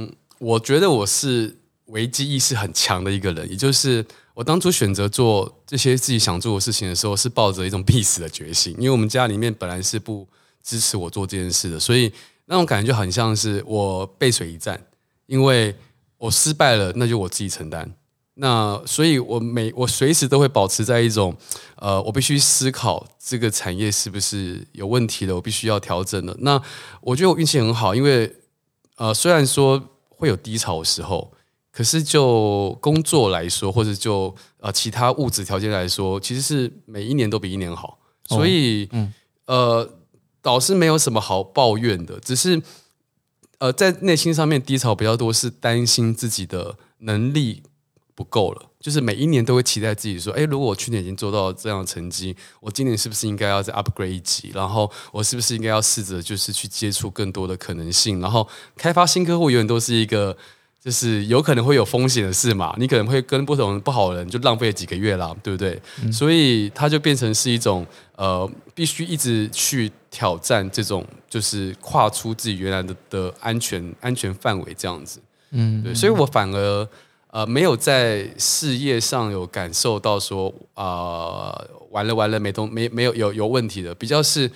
[0.05, 10.27] 嗯，我觉得我是危机意识很强的一个人，也就是我当初选择做这些自己想做的事情的时候，是抱着一种必死的决心，因为我们家里面本来是不
[10.67, 12.11] 支持我做这件事的，所以
[12.47, 14.77] 那种感觉就很像是我背水一战，
[15.25, 15.73] 因为
[16.17, 17.89] 我失败了，那就我自己承担。
[18.33, 21.33] 那所以，我每我随时都会保持在一种，
[21.77, 26.35] 呃，我必须思考这个产业是不是有问题的，我必须要调整的。
[26.41, 26.61] 那
[26.99, 28.35] 我觉得我运气很好，因为
[28.97, 31.31] 呃，虽然说会有低潮的时候，
[31.71, 37.97] 可是就工作来说，或者就呃其他物质条件来说，其实是每一年都比一年好。
[38.25, 38.89] 所以，
[39.45, 39.89] 呃，
[40.47, 42.61] 老师没有什么好抱怨的，只是
[43.57, 47.63] 呃，在内心上面低潮比较多，是担心自己的能力
[48.15, 48.71] 不够了。
[48.79, 54.51] 就是每一年都会期待自己说，哎，如果我去年已经做到这样的成绩，我今年是不是应该要再 upgrade 一级？
[54.53, 58.21] 然后我是不是应该要试着就是去接触更多的可能性？
[58.21, 60.37] 然后开发新客户永远都是一个。
[60.79, 65.81] 就是有可能会有风险的事嘛，你可能会跟不同不好的人就浪费了几个月啦，对不对？
[66.11, 67.85] 所以它就变成是一种
[68.15, 75.19] 呃，必须一直去挑战这种，就是跨出自己原来的的安全安全范围这样子。
[75.51, 76.87] 嗯，对，所以我反而
[77.31, 81.59] 呃没有在事业上有感受到说啊、
[81.89, 84.49] 完了完了没东没没有有有问题的，比较是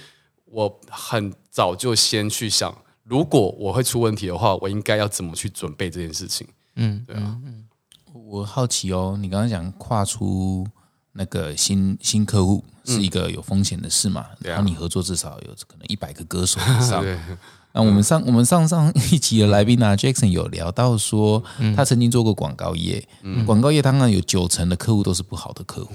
[0.45, 2.73] 我很早就先去想。
[3.12, 6.47] 如果我会出问题的话，我应该要怎么去准备这件事情？
[6.78, 7.67] 嗯，对啊，嗯
[8.13, 10.65] 我好奇哦，你刚刚讲跨出
[11.12, 14.28] 那个新新客户是一个有风险的事嘛？
[14.39, 17.04] 然后你合作至少有可能一百个歌手以上。
[17.73, 21.43] 对，那我们上我们上上一集的来宾啊，Jackson 有聊到说，
[21.75, 23.05] 他曾经做过广告业，
[23.45, 25.93] 广告业当然有九成的客户都是不好的客户。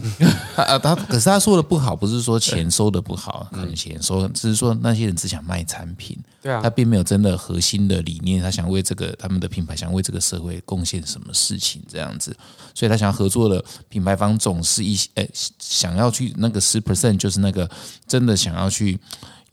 [0.55, 6.61] 他 啊，他可是他说的不好，不是说钱收的不好，可能钱收，只是说那些人只想卖产品，对啊。
[6.62, 12.37] 他并没有真的核心的理念，他想为这个他们的品牌想为这个社会贡献什么事情这样子，
[12.75, 15.27] 所以他想要合作的品牌方总是一些呃
[15.59, 17.69] 想要去那个十 percent 就是那个
[18.07, 18.99] 真的想要去。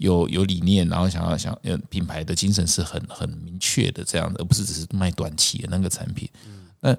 [0.04, 6.30] 有有理念，然后想要想呃品牌的精神是很很明确的这样的，而不是只是卖短期的那个产品。
[6.82, 6.94] 那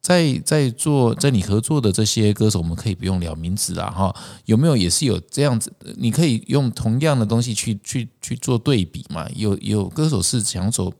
[0.00, 4.14] 在在做在你合作的这些歌手，我们可以不用聊名字啦哈，
[4.46, 5.70] 有没有也是有这样子？
[5.98, 9.28] 你可以用同样的东西去去去做对比嘛？
[9.36, 10.90] 有有歌手是想走，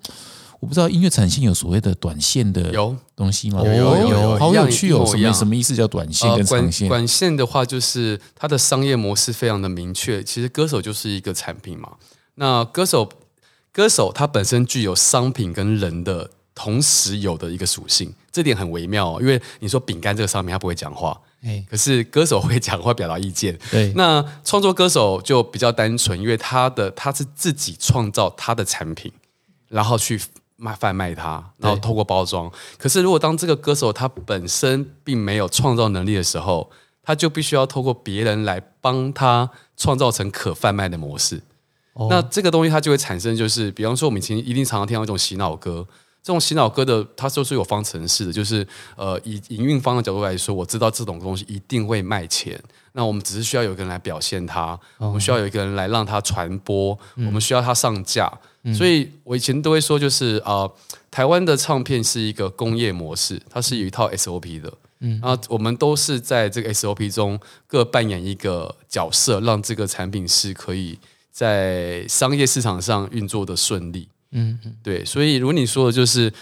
[0.60, 3.62] 我不知道音乐产线有所谓的短线的有东西吗？
[3.64, 5.06] 有有有有好有趣哦！
[5.32, 6.88] 什么意思叫短线跟管长线？
[6.88, 10.22] 短线的话，就是它的商业模式非常的明确。
[10.22, 11.92] 其实歌手就是一个产品嘛。
[12.34, 13.08] 那歌手
[13.72, 19.18] 歌手他本身具有商品跟人的同时有的一个属性，这点很微妙哦。
[19.20, 23.56] 因为你说饼干这个商品，它不会讲话，哎，可是歌手会讲话表达意见。
[23.70, 29.12] 对，那创作歌手就比较单纯，因为他的他是自己创造他的产品，
[29.68, 30.20] 然后去
[30.58, 32.50] 卖贩卖它，然后透过包装。
[32.76, 36.68] 可是如果当这个歌手他本身并没有创造能力的时候，
[37.02, 41.40] 他就必须要透过别人来帮他创造成可贩卖的模式。
[42.10, 45.84] 那这个东西它就会产生，就是比方说我们以前一定常常听到一种洗脑歌，
[46.22, 48.64] 这种洗脑歌的它都是有方程式的，就是
[48.96, 52.60] 呃以营运方的角度来说，我知道这种东西一定会卖钱，
[52.92, 58.32] 那我们只是需要有一个人来表现它，我们需要有一个人来让它传播，我们需要它上架，
[58.74, 60.70] 所以我以前都会说，就是呃
[61.10, 64.72] 台湾的唱片是一个工业模式，它是有一套 SOP 的。
[65.00, 70.98] 嗯，啊我们都是在这个 SOP 中各扮演一个角色，让这个产品是可以
[71.30, 74.08] 在商业市场上运作的顺利。
[74.32, 76.32] 嗯嗯，对，所以如果你说的就是，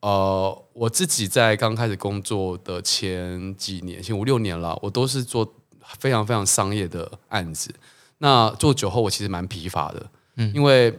[0.00, 5.52] 呃，我自己在刚开始工作的前几年，前五六年了，我都是做
[5.98, 7.74] 非常非常商业的案子。
[8.18, 10.06] 那做久后，我其实蛮疲乏的，
[10.36, 10.96] 嗯，因为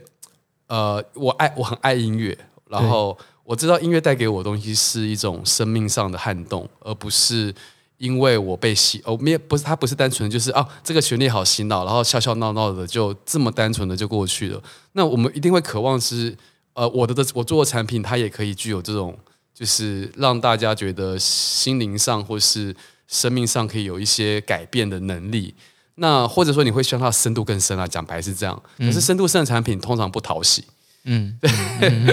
[0.68, 2.38] 呃，我爱我很爱音乐，
[2.70, 3.18] 然后。
[3.48, 7.54] 我知道音乐带给我的东西是一种生命上的撼动，而不是
[8.00, 14.60] 因为我被洗哦，没不是它不是单纯就是啊，这个旋律好洗脑，然后笑笑闹闹的就这么单纯的就过去了。
[14.94, 16.36] 那我们一定会渴望是
[16.74, 19.16] 呃，我的的我做的产品，它也可以具有这种，
[19.54, 22.76] 就是让大家觉得心灵上或是
[23.08, 25.54] 生命上可以有一些改变的能力。
[25.96, 27.88] 那或者说你会希望它深度更深啊？
[27.88, 30.64] 讲白是这样，可是深度深的产品通常不讨喜。
[31.06, 31.50] 嗯，对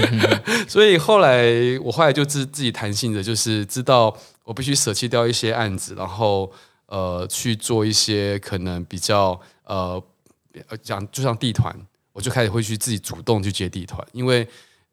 [0.68, 1.46] 所以后来
[1.82, 4.14] 我后来就自自己弹性的，就是知道
[4.44, 6.52] 我必须舍弃掉一些案子，然后
[6.86, 10.02] 呃去做一些可能比较呃
[10.82, 11.74] 讲就像地团，
[12.12, 14.46] 我就开始会去自己主动去接地团，因为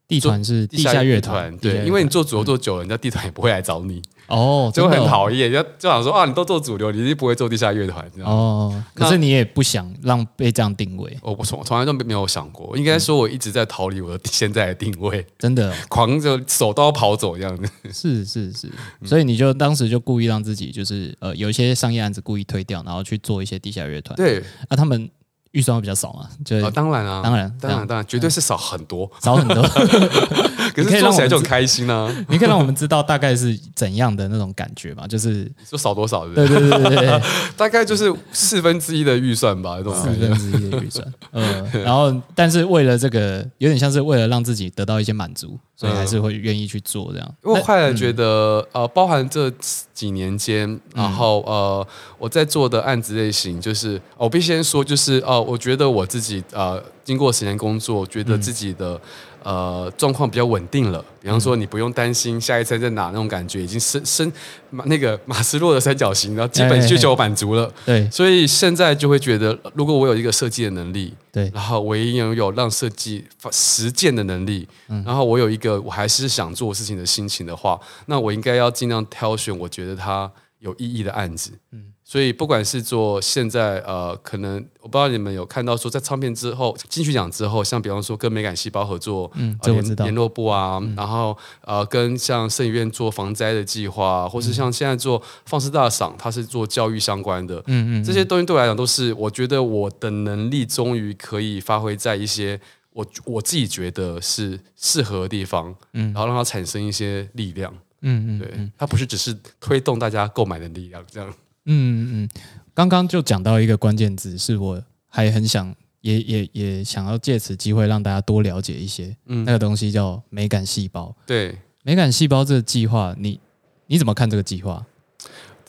[0.07, 4.01] 地团是地下乐团，对，因为你做主流做久了，人家地团也不会来找你。
[4.29, 8.09] 哦，就很讨厌，就就想说啊，你都做主流，你一定不会做地下乐团。
[8.23, 11.17] 哦，可是你也不想让被这样定位。
[11.21, 17.71] 我从从来都没有想过，应该说我一直在逃离我的现在的定位，真的狂就手刀跑走这样子。
[17.91, 18.71] 是是是，
[19.03, 24.15] 所以你就当时就故意让自己就是呃有一些商业案子故意推掉，然后去做一些地下乐团。
[24.15, 25.09] 对，那他们。
[25.51, 26.29] 预算会比较少嘛？
[26.45, 29.61] 就当然啊，当然，当然，当然，绝对是少很多，少很多。
[30.75, 32.15] 可是做起来就很开心呢。
[32.29, 35.07] 你可以让我们知道大概是怎样的那种感觉嘛？
[35.07, 36.27] 就是说少多少？
[36.27, 37.21] 对对对对对，
[37.57, 41.05] 大概就是四分之一的预算吧，这种四分之一的预算。
[41.31, 45.57] 嗯，然后但是为了这个，有点像是为了让自己得到一些满足。
[45.79, 47.35] 所以还是会愿意去做这样。
[47.45, 49.49] 因为后来觉得，呃，包含这
[49.93, 51.87] 几年间，然后呃，
[52.17, 58.99] 我在做的案子类型，就是我必须先说，就是呃，我觉得我自己呃，经过十年工作，觉得自己的。
[59.41, 61.03] 呃，状况比较稳定了。
[61.21, 64.29] 比方说，你不用担心下一餐在哪那种感觉，已经升升
[64.69, 67.71] 马那个马斯洛的三角形，然后基本需求满足了。
[67.85, 74.67] 对，所以现在就会觉得，如果我有一个设计的能力，对，然后我也拥有让设计实践的能力，
[75.05, 80.29] 然后我有一个我还是想做事情的心情的话，那我应该要尽量挑选我觉得它
[80.59, 81.51] 有意义的案子。
[81.71, 81.85] 嗯。
[82.09, 90.05] 所以不管是做现在呃，可能我不知道你们有看到说，在唱片之后金曲奖之后，像比方说跟美感细胞合作，嗯，这我知道。
[90.05, 102.59] 联络部啊，然后呃跟像圣医院做防灾的计划，或是像现在做放肆大赏，它是做教育相关的，嗯嗯，这些东西对我来讲都是我觉得我的能力终于可以发挥在一些
[102.93, 111.31] 我我自己觉得是适合的地方，嗯，然后让它产生一些力量，嗯嗯，对，它不是只是推动大家购买的力量这样。
[111.71, 112.29] 嗯嗯，
[112.73, 121.15] 刚刚就讲到一个关键字，是我还很想，也也也想要借此机会让大家多了解一些，嗯，那个东西叫美感细胞。
[121.25, 123.39] 对，美感细胞这个计划，你
[123.87, 124.83] 你怎么看这个计划？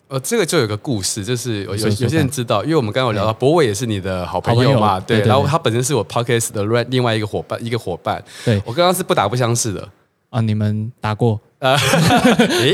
[0.09, 8.57] 呃，这个就有个故事，就是有有有些人知道，因为我们刚刚有聊到博伟也是你的好朋友嘛，对，然后他本身是我 podcast 的另外一个伙伴，一个伙伴，对。
[8.67, 9.89] 我刚刚是不打不相识的
[10.31, 11.41] 啊，你们打过？
[11.59, 11.76] 呃，
[12.49, 12.72] 诶，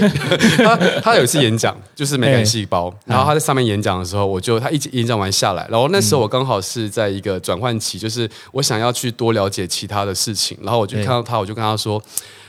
[0.58, 12.00] 他他有一次演讲，就是美感细胞，然后他在上面演讲的时候，我就他一演讲完下来，然后那时候我刚好是在一个转换期，就是我想要去多了解其他的事情，然后我就看到他，我就跟他说，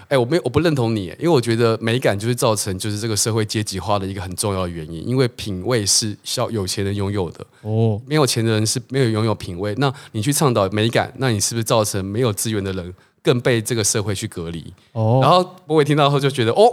[0.10, 12.93] 哎，我没我不认同你，因为我觉得美感就是造成就是这个社会阶级化的一个很重要的原因，因为品味是需有钱人拥有的哦，没有钱的人是没有拥有品味，那你去倡导美感，那你是不是造成没有资源的人？
[13.24, 16.72] 更被这个社会去隔离，哦，然后博伟听到后就觉得哦，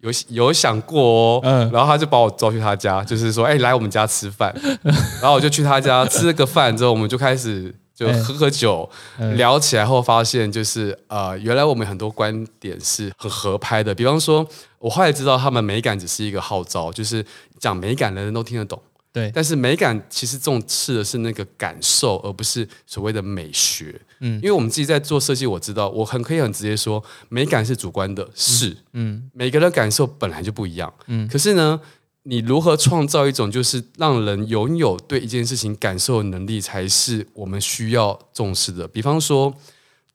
[0.00, 4.54] 有有想过哦，嗯，然后他就把我招去他家，就是说，哎，来我们家吃饭，
[5.20, 8.88] 然后我就去他家吃了个饭之后，我们就开始就喝喝酒，
[9.36, 13.94] 聊起来后发现就是呃，原来我们很多观点是很合拍的。
[13.94, 14.46] 比方说，
[14.78, 17.24] 我后来知道他们美感只是一个号召，就是
[17.58, 18.80] 讲美感的人都听得懂。
[19.14, 23.94] 对，但是美感其实重视的是那个感受，而不是所谓的美学。
[24.18, 30.92] 嗯，因为我们自己在做设计，我知道我很可以很直接说，美感是主观的，是，嗯，每个人感受本来就不一样。
[31.06, 31.80] 嗯，可是呢，
[32.24, 38.88] 你如何创造一种就是让人拥有对一件事情感受的能力，才是我们需要重视的。
[38.88, 39.54] 比方说，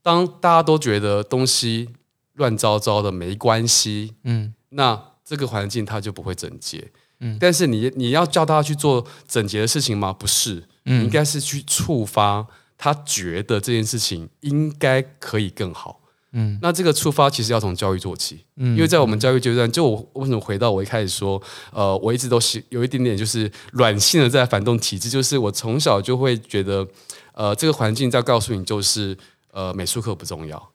[0.03, 1.87] 当大家都觉得东西
[2.33, 6.91] 乱糟糟的没关系，嗯，那这个环境它就不会整洁。
[7.21, 10.13] 嗯，但是你你要叫他去做整洁的事情吗？
[10.13, 12.47] 不是，嗯，应该是去触发
[12.77, 15.99] 他觉得这件事情应该可以更好。
[16.31, 21.41] 嗯，那这个触发其实要从教育做起，嗯，因为在我们教育阶段，就我为什么回到我一开始说，
[21.73, 26.87] 呃，我一直都是有一点点就是软性的在反动体制，就是我从小就会觉得，
[27.33, 29.17] 呃，这个环境在告诉你，就是
[29.51, 30.69] 呃，美术课不重要，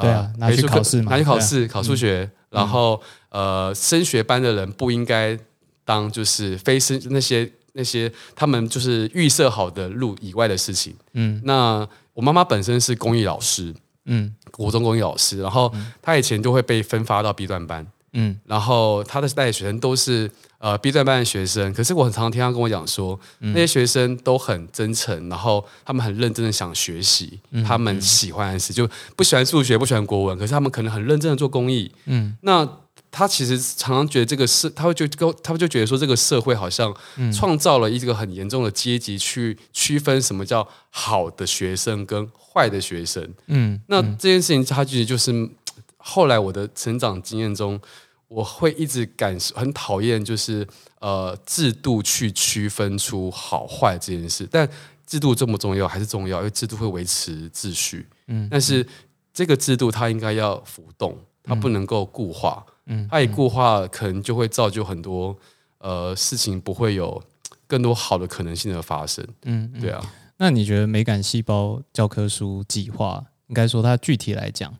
[0.00, 5.38] 对啊，拿去考试，拿去考试，考数学，然后呃，升学班的人不应该。
[5.86, 13.72] 当就是非是那些那些他们就是预设好的路以外的事情，嗯，那我妈妈本身是公益老师，
[14.06, 15.72] 嗯，国中公益老师，然后
[16.02, 20.28] 她以前就会被分发到 B 段班，嗯，然后她的带的学生都是
[20.58, 32.68] 呃 B 段班的学生，可是我很常听她跟我讲说，那些学生都很真诚，然后他们很认真的想学习，他们喜欢的事就不喜欢数学，不喜欢国文，可是他们可能很认真的做公益，嗯，那。
[33.10, 36.94] 他其实常常觉得这个社，他会就跟他们就觉得说，这个社会好像
[37.32, 43.34] 创造了一个很严重的阶级，去区分什么叫好的学生跟坏的学生。
[43.46, 45.48] 嗯，那这件事情，他其实就是
[45.96, 47.80] 后来我的成长经验中，
[48.28, 50.66] 我会一直感受很讨厌，就是
[51.00, 54.46] 呃制度去区分出好坏这件事。
[54.50, 54.68] 但
[55.06, 58.06] 制度这么重要还是重要，因为制度会维持秩序。
[58.26, 58.86] 嗯，但是
[59.32, 62.62] 这个制度它应该要浮动，它不能够固化。
[62.66, 62.72] 嗯，
[63.10, 65.36] 它一固化，可能就会造就很多
[65.78, 67.22] 呃事情不会有
[67.66, 69.26] 更多好的可能性的发生。
[69.42, 70.00] 嗯，对啊。
[70.38, 74.74] 那你觉得美感细胞教科书计划，应该说它具体来讲，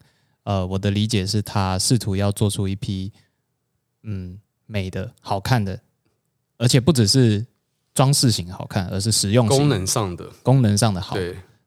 [0.45, 3.13] 呃，我的理解是它试图要做出一批
[4.03, 5.81] 嗯美的、好看的，
[6.59, 7.47] 而且不只是
[7.95, 10.27] 装饰型好看，而是实用功能上的。
[10.43, 11.17] 功能上的好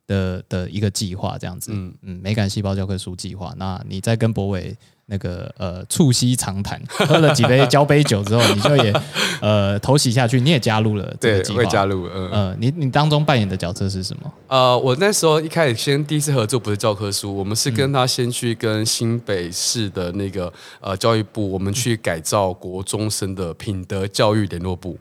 [0.09, 1.71] 的的一个计划，这样子。
[1.73, 3.53] 嗯嗯，美感细胞教科书计划。
[3.57, 4.75] 那你在跟博伟？
[5.11, 8.93] 那个呃，促膝长谈，喝了几杯 交杯酒之后，你就也
[9.41, 11.57] 呃头洗下去，你也加入了这个计划。
[11.57, 14.31] 会加入，嗯嗯，你你当中扮演的角色是什么？
[14.49, 24.95] 呃，我那时候一开始先第一次合作不是教科书，我们是跟他先去跟新北市的那个呃教育部，我们去改造国中生的品德教育联络部。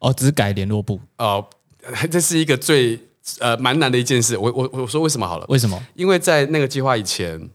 [0.00, 0.98] 哦，只改联络部？
[1.18, 1.46] 哦，
[2.10, 2.98] 这是一个最
[3.40, 4.36] 呃蛮难的一件事。
[4.36, 5.46] 我我我说为什么好了？
[5.48, 5.82] 为什么？
[5.94, 7.48] 因为在那个计划以前。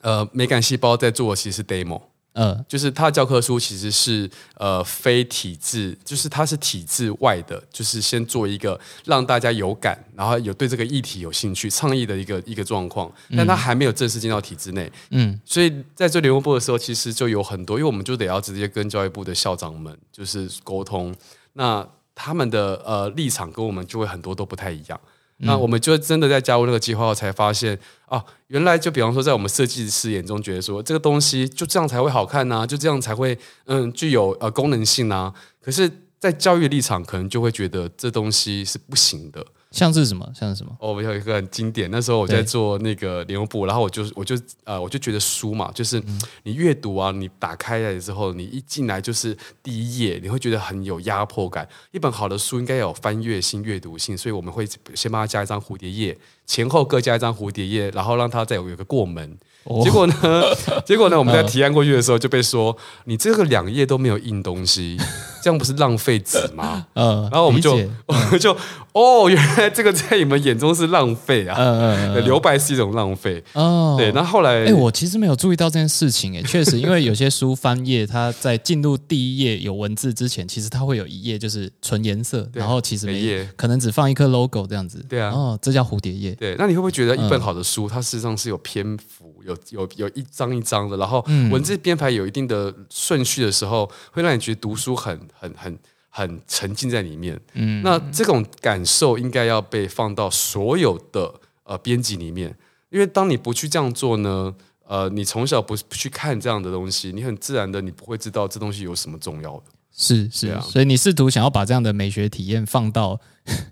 [0.00, 2.00] 呃，美感细胞在做的其实是 demo，
[2.34, 21.12] 嗯，就是它的教科书其实是呃非体制，就是它是体制外的，就是先做一个让大家有感，然后有对这个议题有兴趣、倡议的一个一个状况，但它还没有正式进到体制内，嗯，所以在做联络部的时候，其实就有很多，因为我们就得要直接跟教育部的校长们就是沟通，
[21.54, 21.84] 那
[22.20, 25.00] 他们的呃立场跟我们就会很多都不太一样。
[25.42, 35.32] 那我们就真的在加入那个计划后，才发现啊，原来就比方说，在我们设计师眼中，觉得说这个东西就这样才会好看呐，就这样才会嗯具有呃功能性呐。
[35.62, 35.88] 可是，
[36.18, 39.46] 在教育立场，可能就会觉得这东西是不行的。
[39.70, 40.26] 像是什么？
[40.34, 40.74] 像是什么？
[40.80, 41.90] 哦，我有一个很经典。
[41.90, 46.02] 那时候我在做那个联络部，然后我就我就呃，我就觉得书嘛，就是
[46.44, 51.68] 你阅读啊，你打开来之后，你一进来就是第一页，你会觉得很有压迫感。
[51.90, 56.16] 一本好的书应该有翻阅性、阅读性，所以我们会先帮他加一张蝴蝶页，
[56.46, 59.38] 前后各加一张蝴蝶页，然后让他再有一个过门。
[59.84, 60.14] 结果呢？
[60.84, 61.18] 结果呢？
[61.18, 64.96] 我们在提案过去的时候就被说，你这个两页都没有印东西，
[65.42, 66.86] 这样不是浪费纸吗？
[66.94, 67.72] 嗯，然后我们就
[68.06, 68.56] 我们就
[68.92, 71.54] 哦，原来这个在你们眼中是浪费啊！
[71.58, 73.94] 嗯嗯，留白是一种浪费哦。
[73.98, 85.04] 对，那后来哎，我其实没有注意到这件事情哎，确实，因为有些书翻页，它在进入第一页有文字之前，其实它会有一页就是纯颜色，然后其实每页可能只放一颗 logo 这样子。
[85.08, 86.32] 对啊，哦，这叫蝴蝶页。
[86.32, 89.28] 对，那你会不会觉得一本好的书，它事实上是有篇幅？
[89.46, 95.78] 有有有一张一张的，然后文字编排有一定的顺序的时候，会让你觉得读书很很很
[96.08, 97.40] 很沉浸在里面。
[97.54, 101.34] 嗯，那这种感受应该要被放到所有的
[101.64, 102.56] 呃编辑里面，
[102.90, 104.54] 因为当你不去这样做呢，
[104.86, 109.64] 呃，你从小不不去看这样的东西，你很自然的你不会知道这东西有什么重要的。
[109.98, 110.60] 是是，啊。
[110.60, 113.20] 所以你试图想要把这样的美学体验放到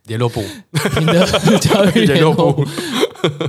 [0.06, 0.42] 联络部。
[0.98, 1.24] 你的
[1.60, 2.52] 教 育联络部。
[2.52, 2.66] 部，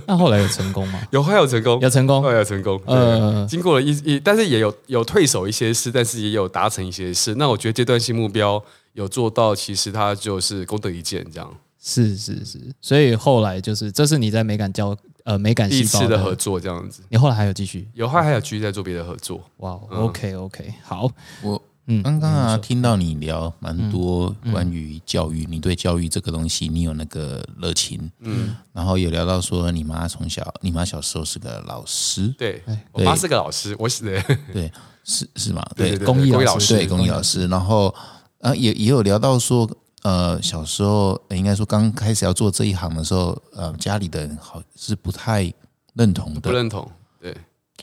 [0.05, 1.01] 那后来有成功吗？
[1.11, 2.21] 有还有成功，有成功？
[2.21, 2.79] 后来有成功。
[2.85, 7.35] 呃呃，经过了一一，但是也有有退守一些事，但是也有达成一些事。
[7.35, 8.63] 那我觉得阶段性目标
[8.93, 11.51] 有做到，其实它就是功德一件这样。
[11.79, 17.87] 是是是，所以后来就是这是你在美感教呃美感第一细胞次的合，作这样子，你后来还有继续？
[17.93, 19.41] 有后来还有继续在做别的合作。
[19.57, 21.09] 哇嗯，OK OK，好，
[21.41, 22.03] 我嗯。
[22.03, 32.85] 刚刚啊听到你聊蛮多关于教育，你对教育这个东西你有那个热情，嗯，然后有聊到说你妈从小，你妈小时候是个老师，对哎。
[32.91, 34.21] 我妈是个老师，我是对
[34.53, 34.71] 对，
[35.03, 35.65] 是是吗？
[35.75, 37.47] 对对对公益老师对，公益老师。
[37.47, 37.93] 然后
[38.41, 39.69] 啊，也也有聊到说，
[40.03, 45.51] 呃，小时候呃应该说刚开始要做这一行的时候，呃，家里的人好是不太
[45.95, 46.89] 认同的，不认同。
[47.19, 47.35] 对，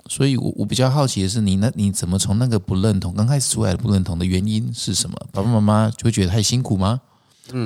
[0.08, 5.16] 所以我我比较好奇的是，你那你怎么从那个不认同刚开始出来的不认同的原因是什么？
[5.32, 7.00] 爸爸妈妈就会觉得太辛苦吗？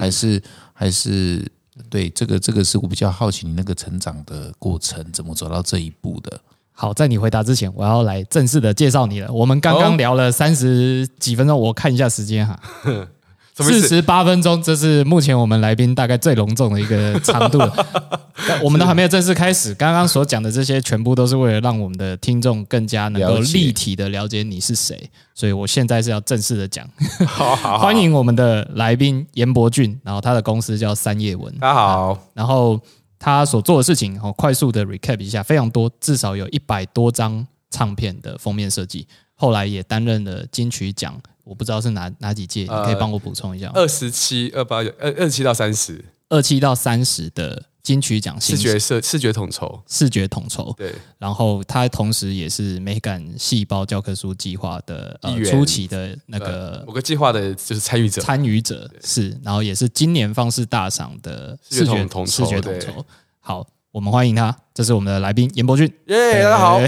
[0.01, 1.45] 还是还是
[1.89, 6.41] 对这个这个是我比较好奇你那个成长的过程怎么走到这一步的？
[6.73, 9.33] 好，在你回答之前，我要来正式的介绍你了。
[9.33, 12.59] 我们刚哦刚聊了三十几分钟，我看一下时间哈？
[13.65, 17.87] 四十八分钟，这是目前我们来宾大概最隆重的一个长度了。
[18.63, 26.89] 我们都还没有正式开始，刚刚所讲的这些全部都是为了让我们的听众更加能够立体的了解你是谁，所以我现在是要正式的讲，
[27.27, 32.19] 好好好，欢迎我们的来宾严伯俊，然后他的公司叫三叶文，大家好。
[32.33, 32.81] 然后
[33.19, 39.07] 他所做的事情，哦，快速的 recap 一下，非常多，至少有一百多张唱片的封面设计。
[39.35, 41.17] 后来也担任了金曲奖，
[41.49, 43.71] 我不知道是哪哪几届，你可以帮我补充一下。
[43.75, 49.83] 二十七、二八二、二二七到三十，二七到三十的金曲奖视觉设视觉统筹。
[49.89, 58.21] 视觉统筹，对，然后他同时也是美感细胞教科书计划的初期的那个某个计划的就是参与者。
[58.21, 63.07] 参与者是，然后也是今年方式大赏的视视觉觉统视觉统筹。
[63.41, 63.67] 好，
[63.99, 65.85] 我们欢迎他，这是我们的来宾严伯俊。
[66.07, 66.81] 耶，大家好。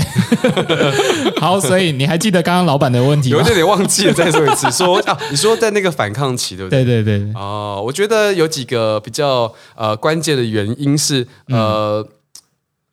[1.43, 3.45] 好，所以你还记得刚刚老板的问题吗有一？
[3.47, 4.71] 点点忘记了，再说一次。
[4.71, 6.85] 说啊，你说在那个反抗期，对不对？
[6.85, 12.07] 对对对，哦，我觉得有几个比较呃关键的原因是呃。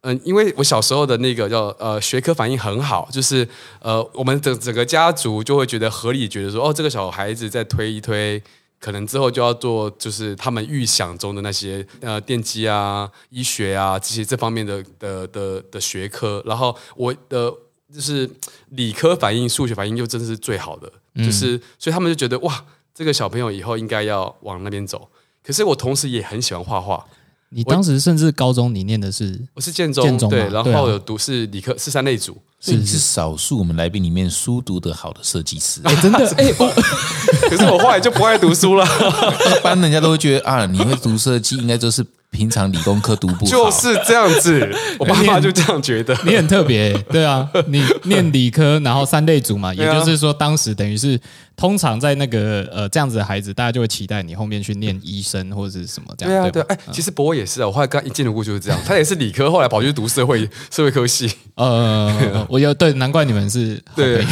[0.02, 3.48] 嗯，因为我小时候的那个叫呃学科反应很好，就是
[3.82, 8.42] 呃我们整整个家族就会觉得合理，觉得说哦这个小孩子再推一推，
[8.80, 17.52] 可能之后就要做就是他们预想中的那些呃电机啊、医学啊这些这方面的的的的学科，然后我的
[17.94, 18.30] 就是
[18.70, 25.10] 理科反应、数学反应又真的是最好的，就是所以他们就觉得哇，这个小朋友以后应该要往那边走。
[25.44, 27.06] 可是我同时也很喜欢画画，
[27.50, 35.80] 你当时甚至高中你念的是我是建中，建中对，然后有读是理科是三类组，所以你是少数我们来宾里面书读得好的设计师。
[35.84, 36.68] 哎，真的 哎，我
[37.50, 38.86] 可是我后来就不爱读书了，
[39.56, 43.52] 一般人家都会觉得啊，你会读设计，应该就是平常理工科读不好。
[43.52, 44.68] 就是这样子，
[45.00, 46.18] 我爸妈就这样觉得。
[46.26, 51.20] 你很特别，对啊，你念理科，然后三类组嘛，也就是说，当时等于是
[51.56, 64.28] 通常在那个呃这样子的孩子，大家就会期待你后面去念医生或者是什么这样，对啊，对啊，哎，其实博也是啊，我后来刚一进入过就是这样，他也是理科，后来跑去读社会社会科系，呃，我有对，难怪你们是好朋对友。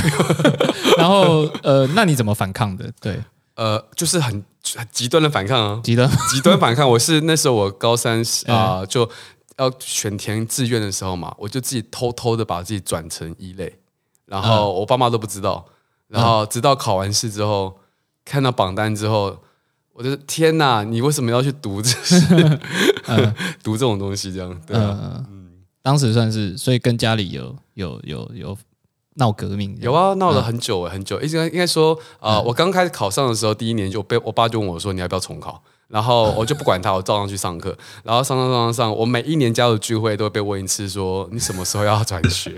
[0.98, 2.92] 然后呃，那你怎么反抗的？
[3.02, 3.22] 对，
[3.56, 4.32] 呃，就是很
[4.76, 6.90] 很极端的反抗啊，极端极端反抗。
[6.90, 9.10] 我是那时候我高三 啊、就
[9.58, 13.78] 要选填志愿的时候嘛，我就自己偷偷的把自己转成一类，
[14.26, 15.66] 然后我爸妈都不知道，
[16.08, 17.78] 然后直到考完试之后，
[18.24, 19.38] 看到榜单之后，
[19.94, 22.20] 我就天哪，你为什么要去读这些、
[23.64, 24.34] 读这种东西？
[24.34, 24.98] 这样对啊。
[25.02, 25.26] 呃，
[25.86, 28.58] 当时算是，所以跟家里有有有有
[29.18, 31.22] 闹革命，有啊，闹了很久欸很久。
[31.22, 37.78] 应该应该说，呃，我刚开始考上的时候，第一年就被我爸就问我说：“你要不要重考？”然后 我就不管他，我照样去上课。
[38.04, 42.52] 然后上上上上上，我每一年家族聚会都会被问一次，说你什么时候要转学？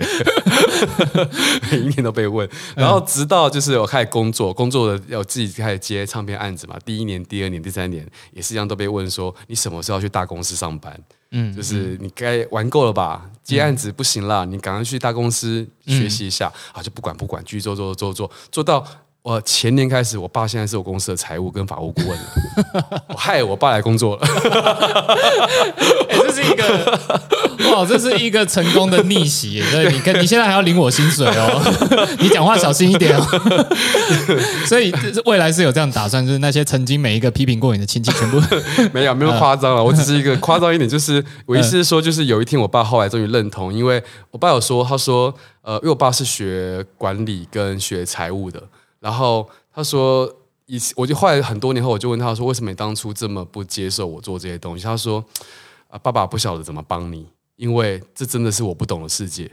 [1.70, 2.50] 每一年都被问。
[2.78, 6.78] 然后直到就是我开始工作，工作的要自己开始接唱片案子嘛。
[6.86, 10.98] 第一年、第二年、第三年也是一样，都被问说你什么时候要去大公司上班？
[11.32, 13.30] 嗯，就是你该玩够了吧？
[13.44, 16.82] 接案子不行了，你赶快去大公司学习一下、啊！
[16.84, 18.86] 就不管不管，继续做做做做做到
[19.28, 24.22] 我前年开始，我爸现在是我公司的财务跟法务顾问了， 我害我爸来工作了。
[26.08, 27.00] 哎、这是一个
[27.70, 29.66] 哇，这是一个成功的逆袭耶！
[29.70, 33.68] 对，你跟你现在还要领我薪水哦， 你讲话小心一点哦。
[34.66, 34.94] 所以
[35.26, 38.42] 未来是有这样打算，就是那些曾经每一个批评过你的亲戚，全部
[38.94, 44.02] 没有没有夸张了，我只是一个夸张一点，就是我意思是说，就是有一天我爸后来终于认同，因为
[44.32, 48.64] 我爸有说，他说，呃，因为我爸是学管理跟学财务的，
[49.00, 50.32] 然后他说，
[50.66, 55.24] 以我就后来很多年后，我就问他说：“为什么你当初这么不接受我做这些东西？”他说
[55.88, 59.50] ：“啊，爸爸不晓得怎么帮你，因为这真的是我不懂的世界。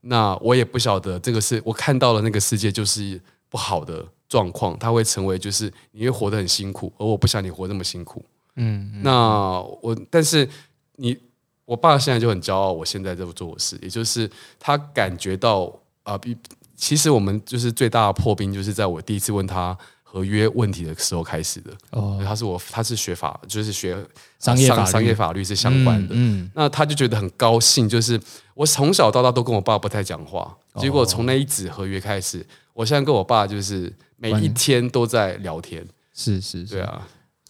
[0.00, 8.24] 那我也不晓得这个是我看到了那个世界就是不好的状况，它会成为就是你会活得很辛苦，而我不想你活那么辛苦。
[8.54, 10.48] 嗯，那我但是
[10.96, 11.16] 你
[11.64, 15.72] 我爸现在就很骄傲，我现在在做我事，也就是他感觉到
[16.04, 16.36] 啊，比
[16.76, 19.76] 其实我们就是最大的破冰，就是在我第一次问他。
[20.08, 23.94] 合约问题的时候开始的哦，他是我，他是学法，就是学
[24.38, 26.14] 商业法商业法律是相关的。
[26.16, 28.18] 嗯，那他就觉得很高兴，就是
[28.54, 35.86] 我从小到大都跟我爸不太讲话，结果从那一纸合约开始，我现在跟我爸就是每一天都在聊天。
[36.14, 37.06] 是是，对啊。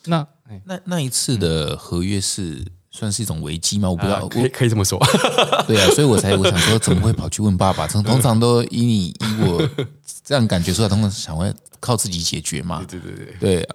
[0.06, 0.26] 那
[0.64, 2.64] 那那一次的合约是
[2.96, 3.90] 算是一种危机吗？
[3.90, 4.98] 我不知道，可以可以这么说。
[5.68, 7.86] 对啊，所以我才我想说，怎么会跑去问爸爸？
[7.86, 9.68] 通 通常都以你以我
[10.24, 11.54] 这样感觉出来，通常想问。
[11.78, 12.82] 靠自己解决嘛？
[12.88, 13.68] 对对对对，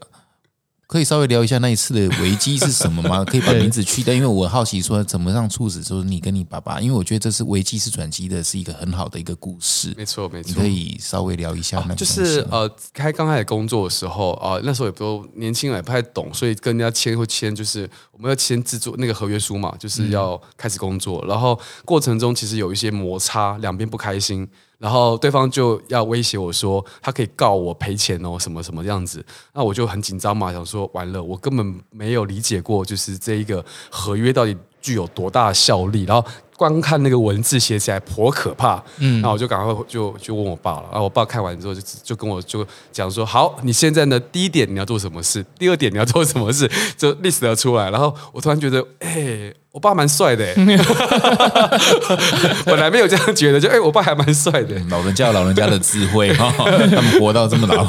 [0.92, 3.24] 可以稍微聊一下那一次的危机是什么吗？
[3.32, 9.94] 可以把名字去掉，因为我好奇说怎么让促使说你跟你爸爸，因为我觉得这是危机是转机的，是一个很好的一个故事。
[9.96, 11.82] 没错没错，你可以稍微聊一下。
[11.96, 24.46] 就是呃，开刚开始工作的时候啊，那时候也不年轻也不太懂，所以跟人家签会签，就是我们要签制作那个合约书嘛，就是要开始工作，然后过程中其实有一些摩擦，两边不开心。
[24.82, 29.24] 然后对方就要威胁我说，他可以告我赔钱哦，什么什么样子？
[29.54, 36.06] 那我就很紧张嘛，想说完了，我根本没有理解过，就是这一个合约到底具有多大的效力。
[36.06, 36.28] 然后
[36.58, 40.90] 光看那个文字写起来颇可怕，嗯，那我就赶快就就问我爸了。
[40.92, 46.68] 然后我爸看完之后就就跟我就讲说，好，你现在呢，第一点你要做什么事，第二点你要做什么事，
[46.98, 47.92] 就 list 出来。
[47.92, 49.54] 然后我突然觉得，哎。
[49.72, 50.46] 我爸蛮帅的，
[52.66, 54.78] 本来没有这样觉得，就哎，我爸还蛮帅的。
[54.90, 57.86] 老人家有老人家的智慧哈， 他们活到这么老，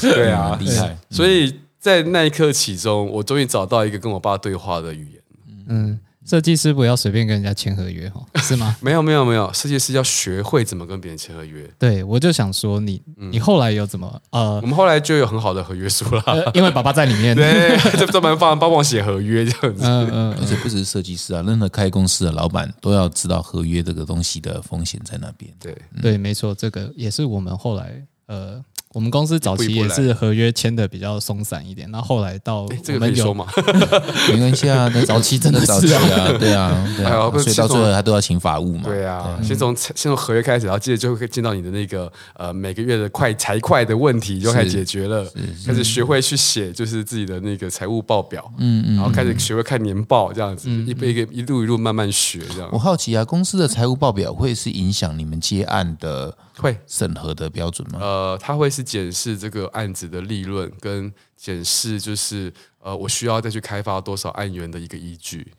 [0.00, 0.96] 对啊，厉害。
[1.10, 5.22] 所以在那一刻起中，我终于找到一个跟我爸对话的语言。
[5.68, 6.00] 嗯。
[6.28, 8.76] 设计师不要随便跟人家签合约哈， 是吗？
[8.80, 11.68] 没有没有没有，设计师要学会怎么跟别人签合约。
[11.78, 14.60] 对，我就想说你，你后来有怎么呃？
[14.60, 19.84] 我们后来就有很好的合约书了，因为爸爸在里面， 对，就专门帮帮我写合约这样子。
[19.84, 25.50] 嗯嗯，而且不只是设计师啊，任何开公司的老板都要知道合约这个东西的风险在那边。
[25.58, 28.62] 对对，没错，这个也是我们后来呃。
[28.94, 33.46] 我们公司早期也是合约签的比较松散一点，那后来到这个可以说吗？
[34.32, 36.00] 没关系啊， 早期真的早期啊，
[36.38, 38.84] 对啊，对啊，所以到最后他都要请法务嘛。
[38.84, 45.30] 对啊，先从先从合约开始，然后接着就会见到你的那个呃每个月的快财会的问题就开始解决了，
[45.66, 52.68] 开始学会去写就是自己的那个财务报表，嗯嗯，然后开始学会看年报这样子，一个一个一路一路慢慢学这样。
[52.72, 56.34] 我好奇啊，公司的财务报表会是影响你们接案的？
[56.58, 57.98] 会审核的标准吗？
[58.00, 65.52] 呃，他会是检视这个案子的利润，跟检视就是呃，我需要再去开发多少案源的一个依据。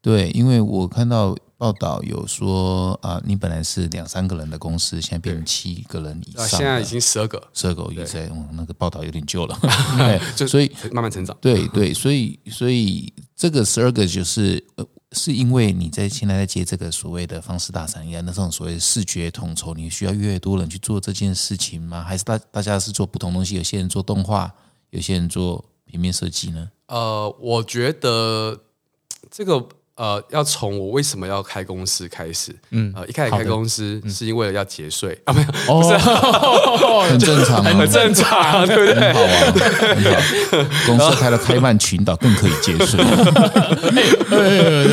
[0.00, 8.20] 对，因为我看到报道有说啊，你本来是两三个人的公司，现在变成七个人以上，现在已经十二个，十二个以上。
[8.30, 9.58] 嗯，那个报道有点旧了，
[10.36, 11.36] 对， 所以慢慢成长。
[11.40, 14.86] 对对，所以所以这个十二个就是呃。
[15.16, 22.04] 是因为你在现在在接这个所谓的方式大产业，那种所谓视觉统筹，你需要越多人去做这件事情吗？
[22.04, 23.56] 还是大大家是做不同东西？
[23.56, 24.54] 有些人做动画，
[24.90, 26.70] 有些人做平面设计呢？
[26.86, 28.60] 呃，我觉得
[29.30, 29.68] 这个。
[29.96, 32.54] 呃，要从我为什么要开公司开始。
[32.70, 35.46] 嗯，呃，一开始开公司是因为要节税啊，没有，
[35.80, 35.96] 不是，
[37.08, 39.12] 很正常，很正常，对不对？
[39.12, 39.52] 很好啊，
[39.94, 40.20] 很好。
[40.86, 43.02] 公司开了开曼群岛，更可以节税。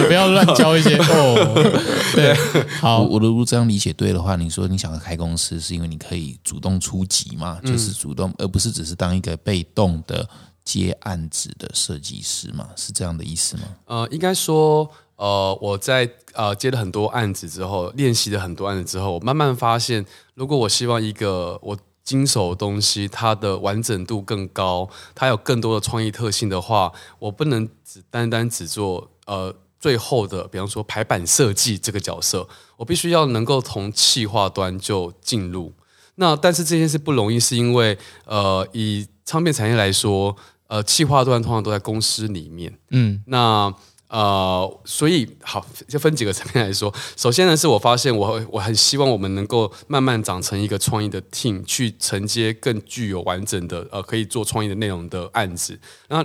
[0.07, 1.81] 不要乱教一些哦。
[2.15, 2.33] 对，
[2.79, 7.59] 好，我如果这样理解对的话，你说你想要开公司，是因为你可以主动出击嘛？
[7.65, 10.25] 就是主动，而不是只是当一个被动的。
[10.63, 13.63] 接案子的设计师吗，是这样的意思吗？
[13.85, 20.05] 呃，应该说，呃，我在呃接了很多案子之后，练习了很多案子之后，我慢慢发现，
[20.35, 32.47] 如果我希望一个我经手的东西，它的完整度更高，它有更多的创意特性的话，我不能只单单只做呃最后的，比方说排版设计这个角色，
[32.77, 35.73] 我必须要能够从企划端就进入。
[36.15, 40.33] 那但是这件事不容易，是因为呃以唱片产业来说。
[40.67, 43.73] 呃，企划端通常都在公司里面，嗯，那
[44.07, 46.93] 呃，所以好，就分几个层面来说。
[47.15, 55.79] 首先呢，是我发现我我很希望我们能够慢慢长成一个创意的 team，去承接更具有完整的呃可以做创意的内容的案子。
[56.09, 56.23] 那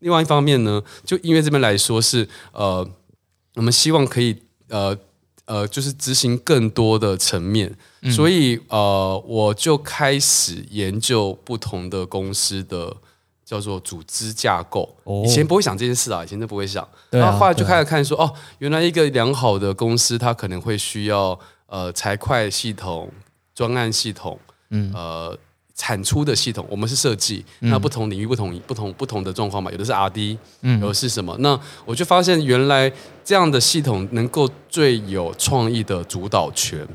[0.00, 2.86] 另外一方面呢，就音乐这边来说是呃，
[3.54, 4.36] 我们希望可以
[4.68, 4.94] 呃
[5.46, 7.74] 呃，就是执行更多的层面，
[8.10, 12.94] 所以呃，我就开始研究不同的公司的
[13.46, 14.94] 叫做组织架构。
[15.04, 16.86] 哦以前不会想这件事啊，以前都不会想。
[17.10, 23.10] 对啊然后后来就开始看说，哦，原来一个良好的公司，它可能会需要呃财会系统、
[23.54, 24.38] 专案系统，
[24.68, 25.38] 嗯，呃。
[25.78, 31.36] 产出的系统，我们是设计，那不同领域不同不同不同的状况嘛，有的是 R D，嗯，有的是什么？
[31.40, 32.90] 那我就发现原来
[33.22, 36.88] 这样的系统能够最有创意的主导权，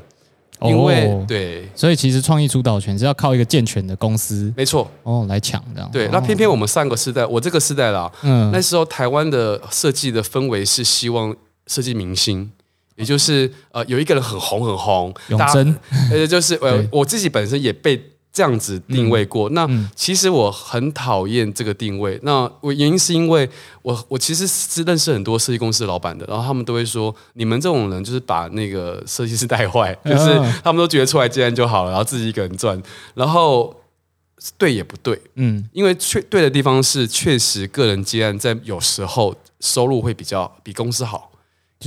[0.68, 5.90] 因为、哦对，所以其实创意主导权是要靠一个健全的公司没错，哦来抢这样。
[5.92, 6.06] 对。
[6.06, 11.34] 哦那偏偏我们上个世代，我这个世代啦，嗯那时候台湾的设计的氛围是希望
[11.66, 12.50] 设计明星。
[12.94, 15.74] 也就是呃，有一个人很红很红，永贞
[16.12, 18.00] 呃，就是呃， 我自己本身也被
[18.32, 19.50] 这样子定位过。
[19.50, 22.18] 那其实我很讨厌这个定位。
[22.22, 23.48] 那我原因是因为
[23.82, 32.82] 我我其实是认识很多设计公司的老板的，然后他们都会说，你们这种人就是把那个设计师带坏， 就是嗯他们都觉得出来接案就好了，然后自己一个人赚，
[33.14, 33.74] 然后
[34.56, 41.31] 对也不对，嗯因为确对的地方是确实个人接案在有时候收入会比较比公司好。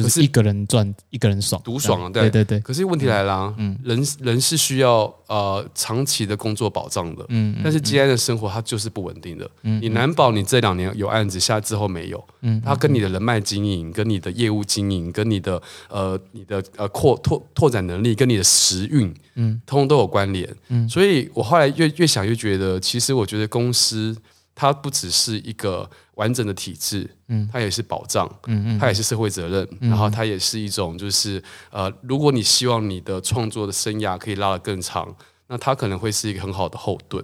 [0.03, 2.29] 就是一个人赚一个人爽，独爽啊对。
[2.29, 24.15] 对对对，可是问题来啦，人人是需要呃长期的工作保障的，嗯但是接案的生活它就是不稳定的，嗯你难保你这两年有案子，下之后没有，嗯它跟你的人脉经营、跟你的业务经营、跟你的呃你的呃扩拓拓展能力、跟你的时运，嗯，通通都有关联，嗯，所以我后来越越想越觉得，其实我觉得公司
[24.55, 35.13] 它不只是一个完整的体制，嗯，它也是保障，嗯嗯，它也是社会责任，然后它也是一种就是呃，如果你希望你的创作的生涯可以拉得更长，
[35.47, 37.23] 那它可能会是一个很好的后盾。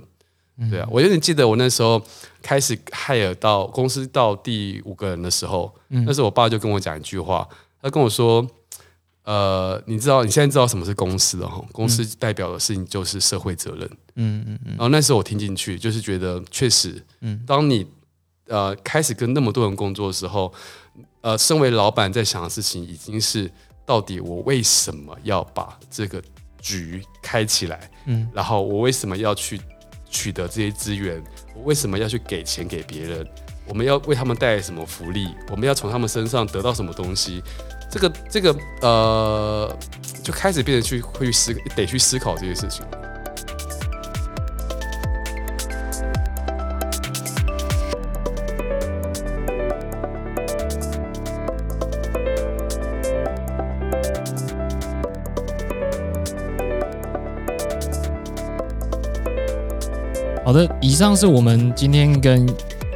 [0.70, 2.00] 对啊，我有点记得我那时候
[2.42, 7.48] 开始 hire 到公司到第五个人的时候，那时候我爸就跟我讲一句话，
[7.82, 8.46] 他跟我说
[9.24, 11.66] ：“呃，你知道你现在知道什么是公司了哈？
[11.72, 17.86] 公司代表的事情就是社会责任。”嗯嗯嗯然后那时候我听进去，就是觉得确实，嗯，当你
[18.48, 20.54] 呃开始跟那么多人工作的时候，
[21.22, 23.50] 呃，身为老板在想的事情已经是
[23.86, 26.22] 到底我为什么要把这个
[26.60, 29.60] 局开起来，嗯，然后我为什么要去
[30.10, 31.24] 取得这些资源，
[31.56, 33.28] 我为什么要去给钱给别人，
[33.68, 37.42] 我们要为他们带来什么福利，我们要从他们身上得到什么东西。
[37.90, 39.78] 这个这个呃，
[40.24, 42.86] 就开始变得去会去思得去思考这些事情。
[60.52, 62.46] 好的，以上是我们今天跟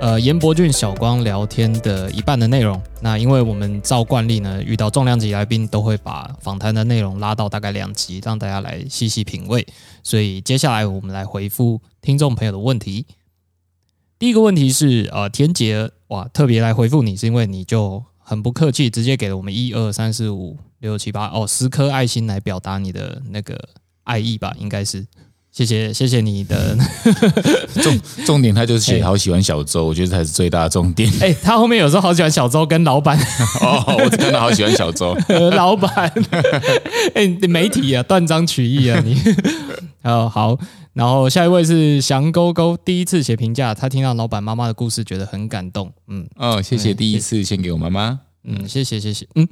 [0.01, 2.77] 呃严伯俊、小光聊天的一半的内容。
[2.99, 9.65] 那因为我们照惯例呢，遇到重量级来宾都会把访谈的内容拉到大概两集，让大家来细细品味。
[10.03, 13.05] 所以接下来我们来回复听众朋友的问题。
[14.19, 23.57] 第一个问题是，呃，田杰哇，特别来回复你，是因为你就很不客气，直接给了我们一二三四五六七八哦十颗爱心来表达你的那个
[24.03, 25.07] 爱意吧，应该是。
[25.55, 26.77] 谢谢谢谢你的，
[27.81, 31.09] 重重点他就是写好喜欢小周，我觉得才是最大的重点。
[31.21, 33.17] 哎、他后面有时候好喜欢小周跟老板，
[33.61, 35.15] 哦，我只看到好喜欢小周，
[35.55, 36.11] 老板，
[37.15, 39.17] 哎、你媒体啊，断章取义啊你。
[40.03, 40.59] 哦好，
[40.91, 45.89] 然后下一位是翔勾勾，第一次写评价，他听到老板妈妈的故事，觉得很感动。
[46.09, 48.19] 嗯哦，谢谢第一次献给我妈妈。
[48.43, 49.25] 嗯，谢谢谢谢。
[49.35, 49.47] 嗯，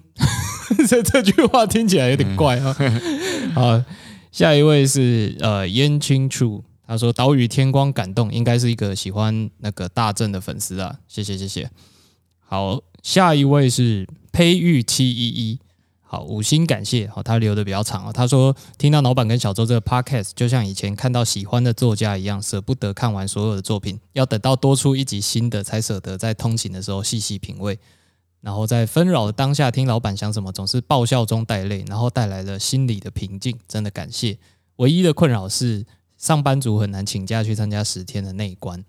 [0.85, 2.75] 这这句话听起来有点怪啊。
[3.55, 3.81] 好，
[4.33, 10.97] 下一位是呃燕青处，他说岛屿天光感动，应该是一个喜欢那个大正的粉丝啊。
[11.07, 11.69] 谢谢谢谢。
[12.39, 15.59] 好，下一位是佩玉七一一。
[16.01, 17.07] 好，五星感谢。
[17.07, 18.11] 好，他留的比较长哦。
[18.11, 27.77] 他说，听到老板跟小周这个 podcast，就像以前看到喜欢的作家一样，舍不得看完所有的作品，要等到多出一集新的，才舍得在通勤的时候细细品味。
[28.43, 33.57] 然后在纷扰的当下，听老板想什么，总是爆笑中带泪，然后带来了心理的平静。
[33.69, 34.37] 真的感谢。
[34.75, 35.85] 唯一的困扰是，
[36.17, 38.83] 上班族很难请假去参加十天的那一关。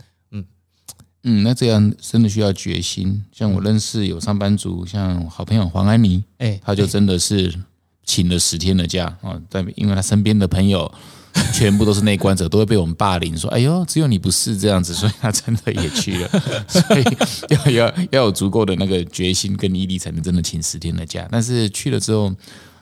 [1.27, 3.25] 嗯，那这样真的需要决心。
[3.33, 7.55] 像我认识有上班族，像好朋友黄安妮，哎，他就真的是
[8.03, 10.93] 请了十天的假啊，在因为他身边的朋友
[11.53, 16.29] 全部都是内观者，都会被我们霸凌，说：“哎呦，只有你不是这样子。”所以他真的也去了，
[16.69, 17.05] 所以
[17.51, 21.29] 要要要有足够的那个决心跟毅力，才能真的请十天的假。
[21.31, 22.33] 但是去了之后，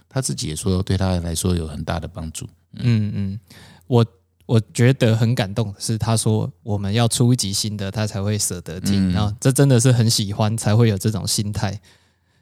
[0.09, 2.47] 他自己也说，对他来说有很大的帮助。
[2.75, 3.41] 嗯嗯，
[3.87, 4.05] 我
[4.45, 9.13] 我觉得很感动，是他说我们要出一集新的，他才会舍得听。
[9.13, 11.81] 然后这真的是很喜欢，才会有这种心态，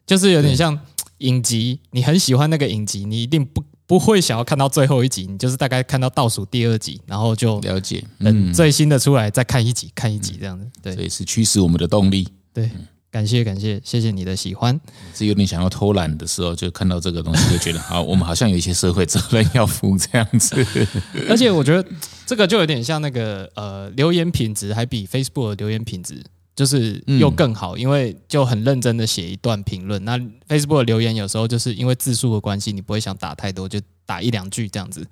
[0.06, 0.78] 就是有点像
[1.18, 10.64] 影集，你很喜欢那个影集，你一定不不会想要看到最后一集，你就是大概看到倒数第二集，然后就了解，等最新的出来再看一集，看一集这样子。
[10.80, 12.28] 对这也是驱使我们的动力。
[12.55, 12.70] 对，
[13.11, 14.80] 感谢感谢，谢谢你的喜欢。
[15.12, 20.64] 是有点想要偷懒的时候，就看到这个东西，就觉得好，我们好像有一些社会责任要负这样子。
[21.28, 21.84] 而且我觉得
[22.24, 26.22] 这个就有点像那个呃留言品质，还比 Facebook 的留言品质
[26.61, 30.04] 就是又更好，因为就很认真的写一段评论。
[30.04, 35.02] 那 Facebook 的留言有时候就是因为字数的关系，你不会想打太多，就打一两句这样子。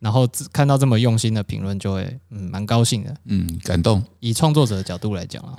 [0.00, 3.16] 然后看到这么用心的评论，就会嗯蛮高兴的。
[3.24, 4.04] 嗯，感动。
[4.20, 5.56] 以创作者的角度来讲啊，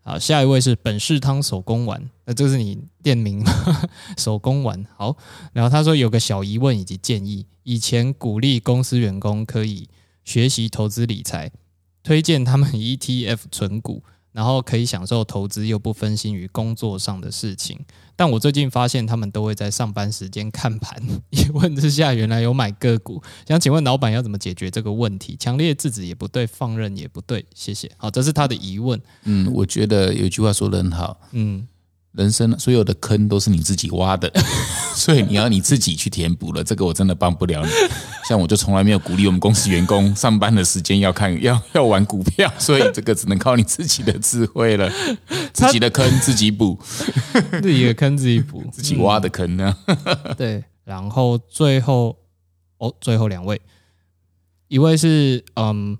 [0.00, 3.52] 好，下一位是本市汤手工丸，那这是你店名吗？
[4.16, 4.82] 手工丸。
[4.96, 5.14] 好，
[5.52, 9.90] 然后他说有个小疑问以及建议，以前鼓励公司员工可以
[10.24, 11.52] 学习投资理财，
[12.02, 14.02] 推荐他们 ETF 存股，
[14.32, 17.78] 然后可以享受投资又不分心于工作上的事情。
[18.14, 25.36] 但我最近发现他们都会在上班时间看盘，一问之下原来有买个股，想请问老板要怎么解决这个问题？
[25.38, 27.90] 强烈制止也不对，放任也不对，谢谢。
[27.96, 29.00] 好，这是他的疑问。
[29.24, 31.66] 嗯，我觉得有句话说的很好，嗯，
[32.12, 34.30] 人生所有的坑都是你自己挖的，
[34.94, 36.62] 所以你要你自己去填补了。
[36.62, 37.70] 这个我真的帮不了你。
[38.28, 44.90] 像我就从来没有鼓励我们公司员工上班的时间要看 要要玩股票， 所以这个只能靠你自己的智慧了。
[45.52, 46.78] 自己的坑自己补，
[47.62, 49.76] 自己的坑自己补，自己挖的坑呢？
[50.36, 52.16] 对，然后最后
[52.78, 53.60] 哦，最后两位，
[54.68, 55.96] 一位是嗯，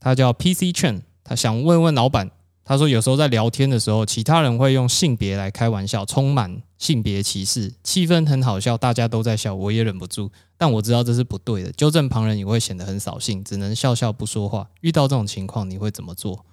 [0.00, 2.30] 他叫 PC 券，他想问问老板，
[2.68, 14.68] 他说有时候在聊天的时候，其他人会用性别来开玩笑，充满性别歧视，气氛很好笑，大家都在笑，我也忍不住，但我知道这是不对的，纠正旁人也会显得很扫兴，只能笑笑不说话。
[14.82, 16.44] 遇到这种情况，你会怎么做？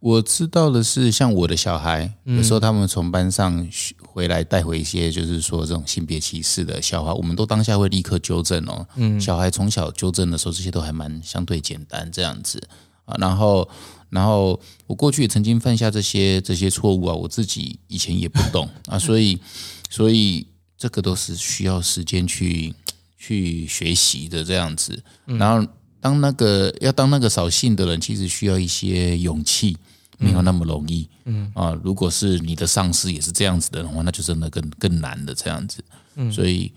[0.00, 3.66] 我知道的是，像我的小孩，有时候他们从班上
[4.06, 8.86] 回来带回一些，就是说这种性别歧视的笑话，我们都当下会立刻纠正哦。
[8.96, 12.62] 嗯，小孩从小纠正的时候，这些都还蛮相对简单这样子
[13.06, 13.16] 啊。
[13.18, 13.66] 然后，
[14.10, 19.38] 然后我过去也曾经犯下这些这些错误啊，我自己以前也不懂 啊，所以，
[19.90, 20.46] 所以
[20.76, 22.74] 这个都是需要时间去
[23.18, 25.02] 去学习的这样子。
[25.26, 25.66] 然后，
[26.00, 29.76] 当那个要当那个扫兴的人，其实需要一些勇气。
[30.16, 35.84] 没有那么容易，嗯啊，如果是你的上司也是这样子的话，那就真的更更难的这样子，
[36.14, 36.72] 嗯，所以，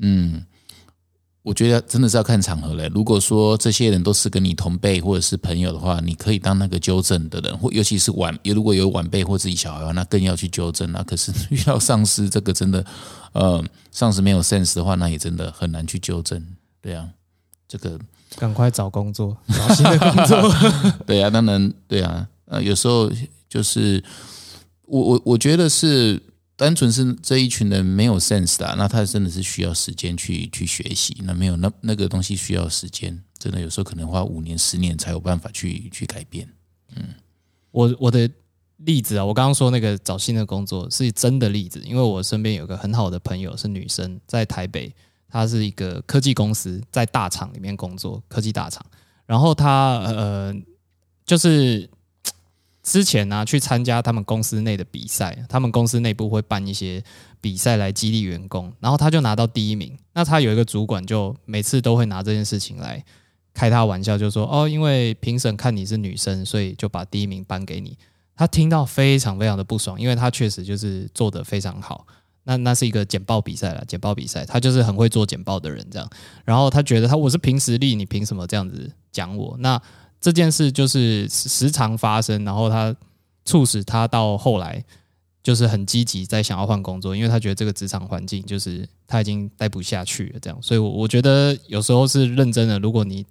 [0.00, 0.44] 嗯，
[1.42, 2.88] 我觉得真的是要看场合嘞。
[2.94, 11.02] 如果说这些人都是跟你同辈或者是朋友的话，你可以当那个纠正的人，或尤其是晚，如果有晚辈或自己小孩，那更要去纠正啊。
[11.02, 12.84] 可是遇到上司这个真的，
[13.32, 16.40] 呃，上司没有 sense 的话，那也真的很难去纠正。
[16.80, 17.08] 对啊，
[17.66, 17.98] 这个
[18.36, 20.54] 赶快找工作，找新的工作。
[21.04, 22.28] 对啊，当然，对啊。
[22.46, 23.10] 呃，有时候
[23.48, 24.02] 就是
[24.84, 26.22] 我我我觉得是
[26.54, 36.48] 单纯是这一群人没有 sense 的，那他真的是需要时间去去学习，那没有那那个东西需要时间，真的有时候可能花五年十年才有办法去去改变。
[36.94, 37.02] 嗯，
[37.70, 38.30] 我我的
[38.76, 44.94] 例子啊，我刚刚说那个找新的工作是真的例子，因为我身边有个很好的朋友是女生，在台北，
[45.28, 48.84] 她是一个科技公司，在大厂里面工作，科技大厂，
[49.26, 50.54] 然后她呃
[51.24, 51.88] 就是。
[52.82, 57.02] 之前呢，去参加他们公司内的比赛，他们公司内部会办一些
[57.40, 59.96] 比赛来激励员工，然后他就拿到第一名。
[60.12, 63.04] 那他有一个主管，就每次都会拿这件事情来
[63.54, 67.96] 开他玩笑，就说：“哦，因为评审看你是女生，所以就把第一名颁给你。”
[68.34, 72.04] 他听到非常非常的不爽，因为他确实就是做的非常好。
[72.44, 76.10] 那那是一个简报比赛了，简报比赛，他就是很会做简报的人这样。
[76.44, 79.54] 然后他觉得他我是凭实力，你凭什么这样子讲我？
[79.60, 79.80] 那
[80.22, 82.96] 这件事就是时常发生，然后他
[83.44, 84.82] 促使他到后来
[85.42, 90.38] 就是很积极在想要换工作，因为他觉得这个职场环境就是他已经待不下去了。
[90.40, 92.78] 这样，所以我我觉得有时候是认真的。
[92.78, 93.26] 如果你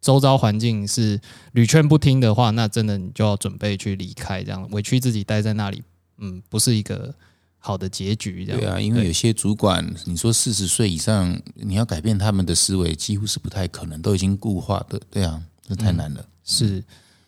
[0.00, 1.20] 周遭环境是
[1.50, 5.82] 屡劝不听的话，那真的你就要准备去离开，这样委屈自己待在那里，
[6.18, 7.12] 嗯，不是一个
[7.58, 8.46] 好的结局。
[8.46, 15.00] 这样对啊，因为有些主管，你说四十岁以上，你要改变他们的思维，几乎是不太可能，都已经固化的。
[15.10, 16.24] 对啊，这太难了。
[16.46, 16.82] 是，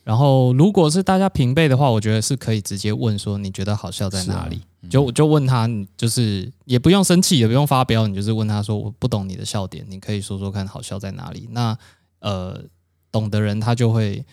[0.05, 4.63] 然后如果是大家平辈的话，我觉得是可以直接问说你觉得好笑在哪里？
[4.89, 11.49] 就就问他，就是也不用生气，也不用发飙，你就是问他说我不懂你的笑点，你可以说说看好笑在哪里？
[11.51, 11.77] 那
[12.21, 12.63] 呃，
[13.11, 14.25] 懂的人他就会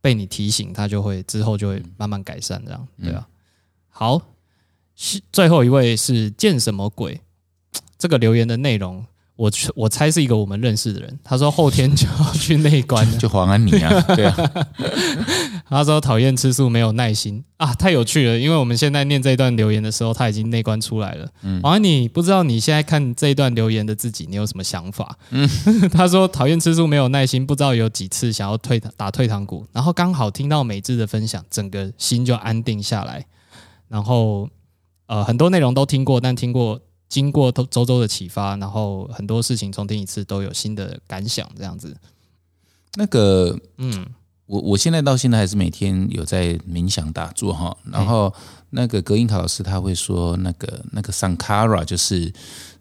[0.00, 3.28] 被你提醒，他就会之后就会慢慢改善，这样对吧？
[3.90, 4.22] 好，
[5.30, 7.20] 最后一位是见什么鬼？
[7.98, 9.04] 这个留言的内容。
[9.36, 14.66] 我我猜是一个我们认识的人，他说后天就要去内关， 就黄安妮啊， 对啊。
[15.68, 18.38] 他说讨厌吃素，没有耐心啊，太有趣了。
[18.38, 21.26] 因为我们现在念这一段留言的时候，他已经内观出来了。
[21.42, 25.16] 嗯，黄安妮，不知道你现在看这一段留言的自己，你有什么想法？
[25.30, 25.48] 嗯，
[25.90, 33.24] 他说讨厌吃素，没有耐心，不知道有几次想要退打退堂鼓，然后刚好听到美智的分享，整个心就安定下来。
[33.88, 34.48] 然后
[35.06, 36.78] 呃，很多内容都听过，但听过
[37.12, 41.94] 经过周周的启发，然后很多事情重听一次都有新的感想，这样子。
[42.94, 44.06] 那个，嗯。
[44.46, 48.30] 我我现在到现在还是每天有在冥想打坐哈，然后
[48.70, 52.30] 那个格音卡老师他会说那个那个 sankara 就是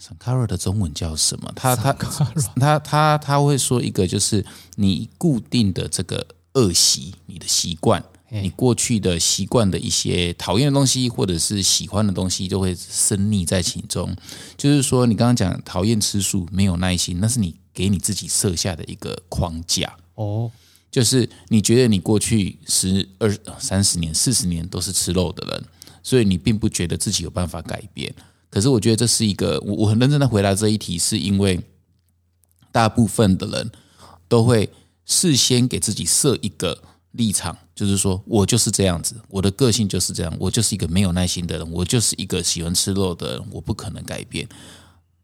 [0.01, 1.49] sankara 的中文叫什么？
[1.55, 1.93] 他他
[2.55, 14.15] 他他他会说一个就是你固定的这个恶习，你的习惯，你过去的习惯的一些讨厌的东西或者是喜欢的东西，就会深溺在其中。
[14.55, 20.49] 就是说，你刚刚讲讨厌吃素，没有耐心，那是你给你自己设下的一个框架哦。
[20.89, 25.63] 就是你觉得你过去十二三十年、四十年都是吃肉的人，
[26.03, 28.13] 所以你并不觉得自己有办法改变。
[28.49, 31.61] 可是我觉得这是一个，我我很认真的回答这一题，是因为
[32.71, 33.71] 大部分的人
[34.27, 34.69] 都会
[35.05, 44.47] 事先给自己设一个立场，就是说我就是这样子，我的个性就是这样，我就是一个没有耐心的人，我就是一个喜欢吃肉的人，我不可能改变。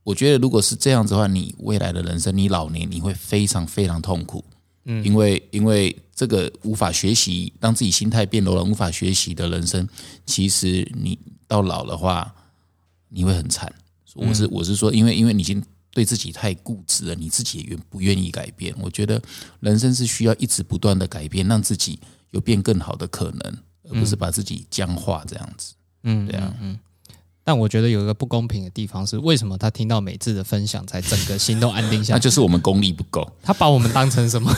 [0.04, 4.44] 我觉得如果是这样子的话，你未来的人生，你老年你会非常非常痛苦。
[4.86, 9.88] 嗯，因为因为这个无法学习，当自己心态变柔了，无法学习的人生，
[10.26, 12.34] 其实你到老的话，
[13.10, 13.72] 你会很惨。
[14.16, 18.74] 我是我是说，因为因为你已经对自己太固执了，你自己也愿不愿意改变？
[18.80, 19.22] 我觉得
[19.60, 22.00] 人生是需要一直不断的改变，让自己
[22.38, 23.58] 有变更好的可能，
[23.90, 25.74] 而不是把自己僵化这样子。
[26.04, 26.78] 嗯，对啊，嗯。
[27.44, 32.16] 但我觉得有一个不公平的地方是，为什么他听到美智的分享，才整个心都安定下来？
[32.20, 33.28] 那就是我们功力不够。
[33.42, 34.54] 他把我们当成什么？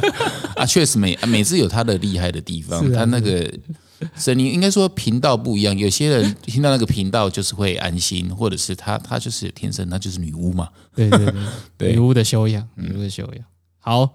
[0.56, 2.92] 啊，确实美美智有他的厉害的地方。
[2.92, 3.48] 他那个
[4.16, 5.78] 声音，应该说频道不一样。
[5.78, 10.68] 有些人听到那个频道就是会安心，或者是他他就是天生，那就是女巫嘛。
[10.96, 11.32] 对对
[11.78, 13.44] 对，女巫的修养，女巫的修养。
[13.78, 14.10] 好，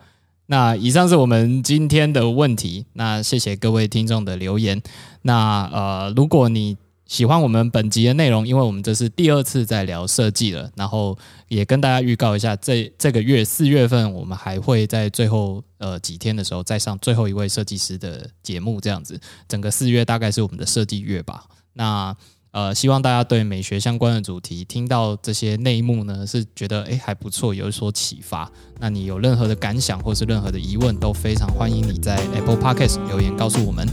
[0.47, 2.85] 那以上是我们今天的问题。
[2.93, 4.81] 那谢谢各位听众的留言。
[5.21, 11.17] 那呃，如果你喜欢我们本集的内容，因为我们这是第二次在聊设计了，然后
[11.47, 21.45] 也跟大家预告一下，这这个月四月份我们还会在最后呃几天的时候再上最后一位设计师的节目，这样子，整个四月大概是我们的设计月吧。
[21.73, 22.15] 那
[22.57, 28.49] 呃，希望大家对美学相关的主题听到这些内幕呢，是觉得诶还不错，有所启发。
[28.79, 33.87] 那你有任何的感想或是任何的疑问，都非常欢迎你在 Apple Podcast 留言告诉我们。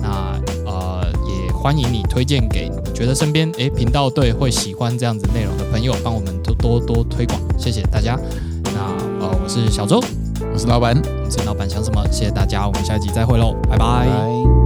[0.00, 1.12] 那呃。
[1.26, 8.14] 也欢迎你推荐给觉得身边诶频道对会喜欢这样子内容的朋友，帮我们多多多推广，谢谢大家。
[8.64, 8.70] 那
[9.20, 9.98] 呃，我是小周，
[10.52, 10.94] 我是老板，
[11.24, 12.06] 我是老板想什么？
[12.12, 14.63] 谢谢大家，我们下一集再会喽，拜拜。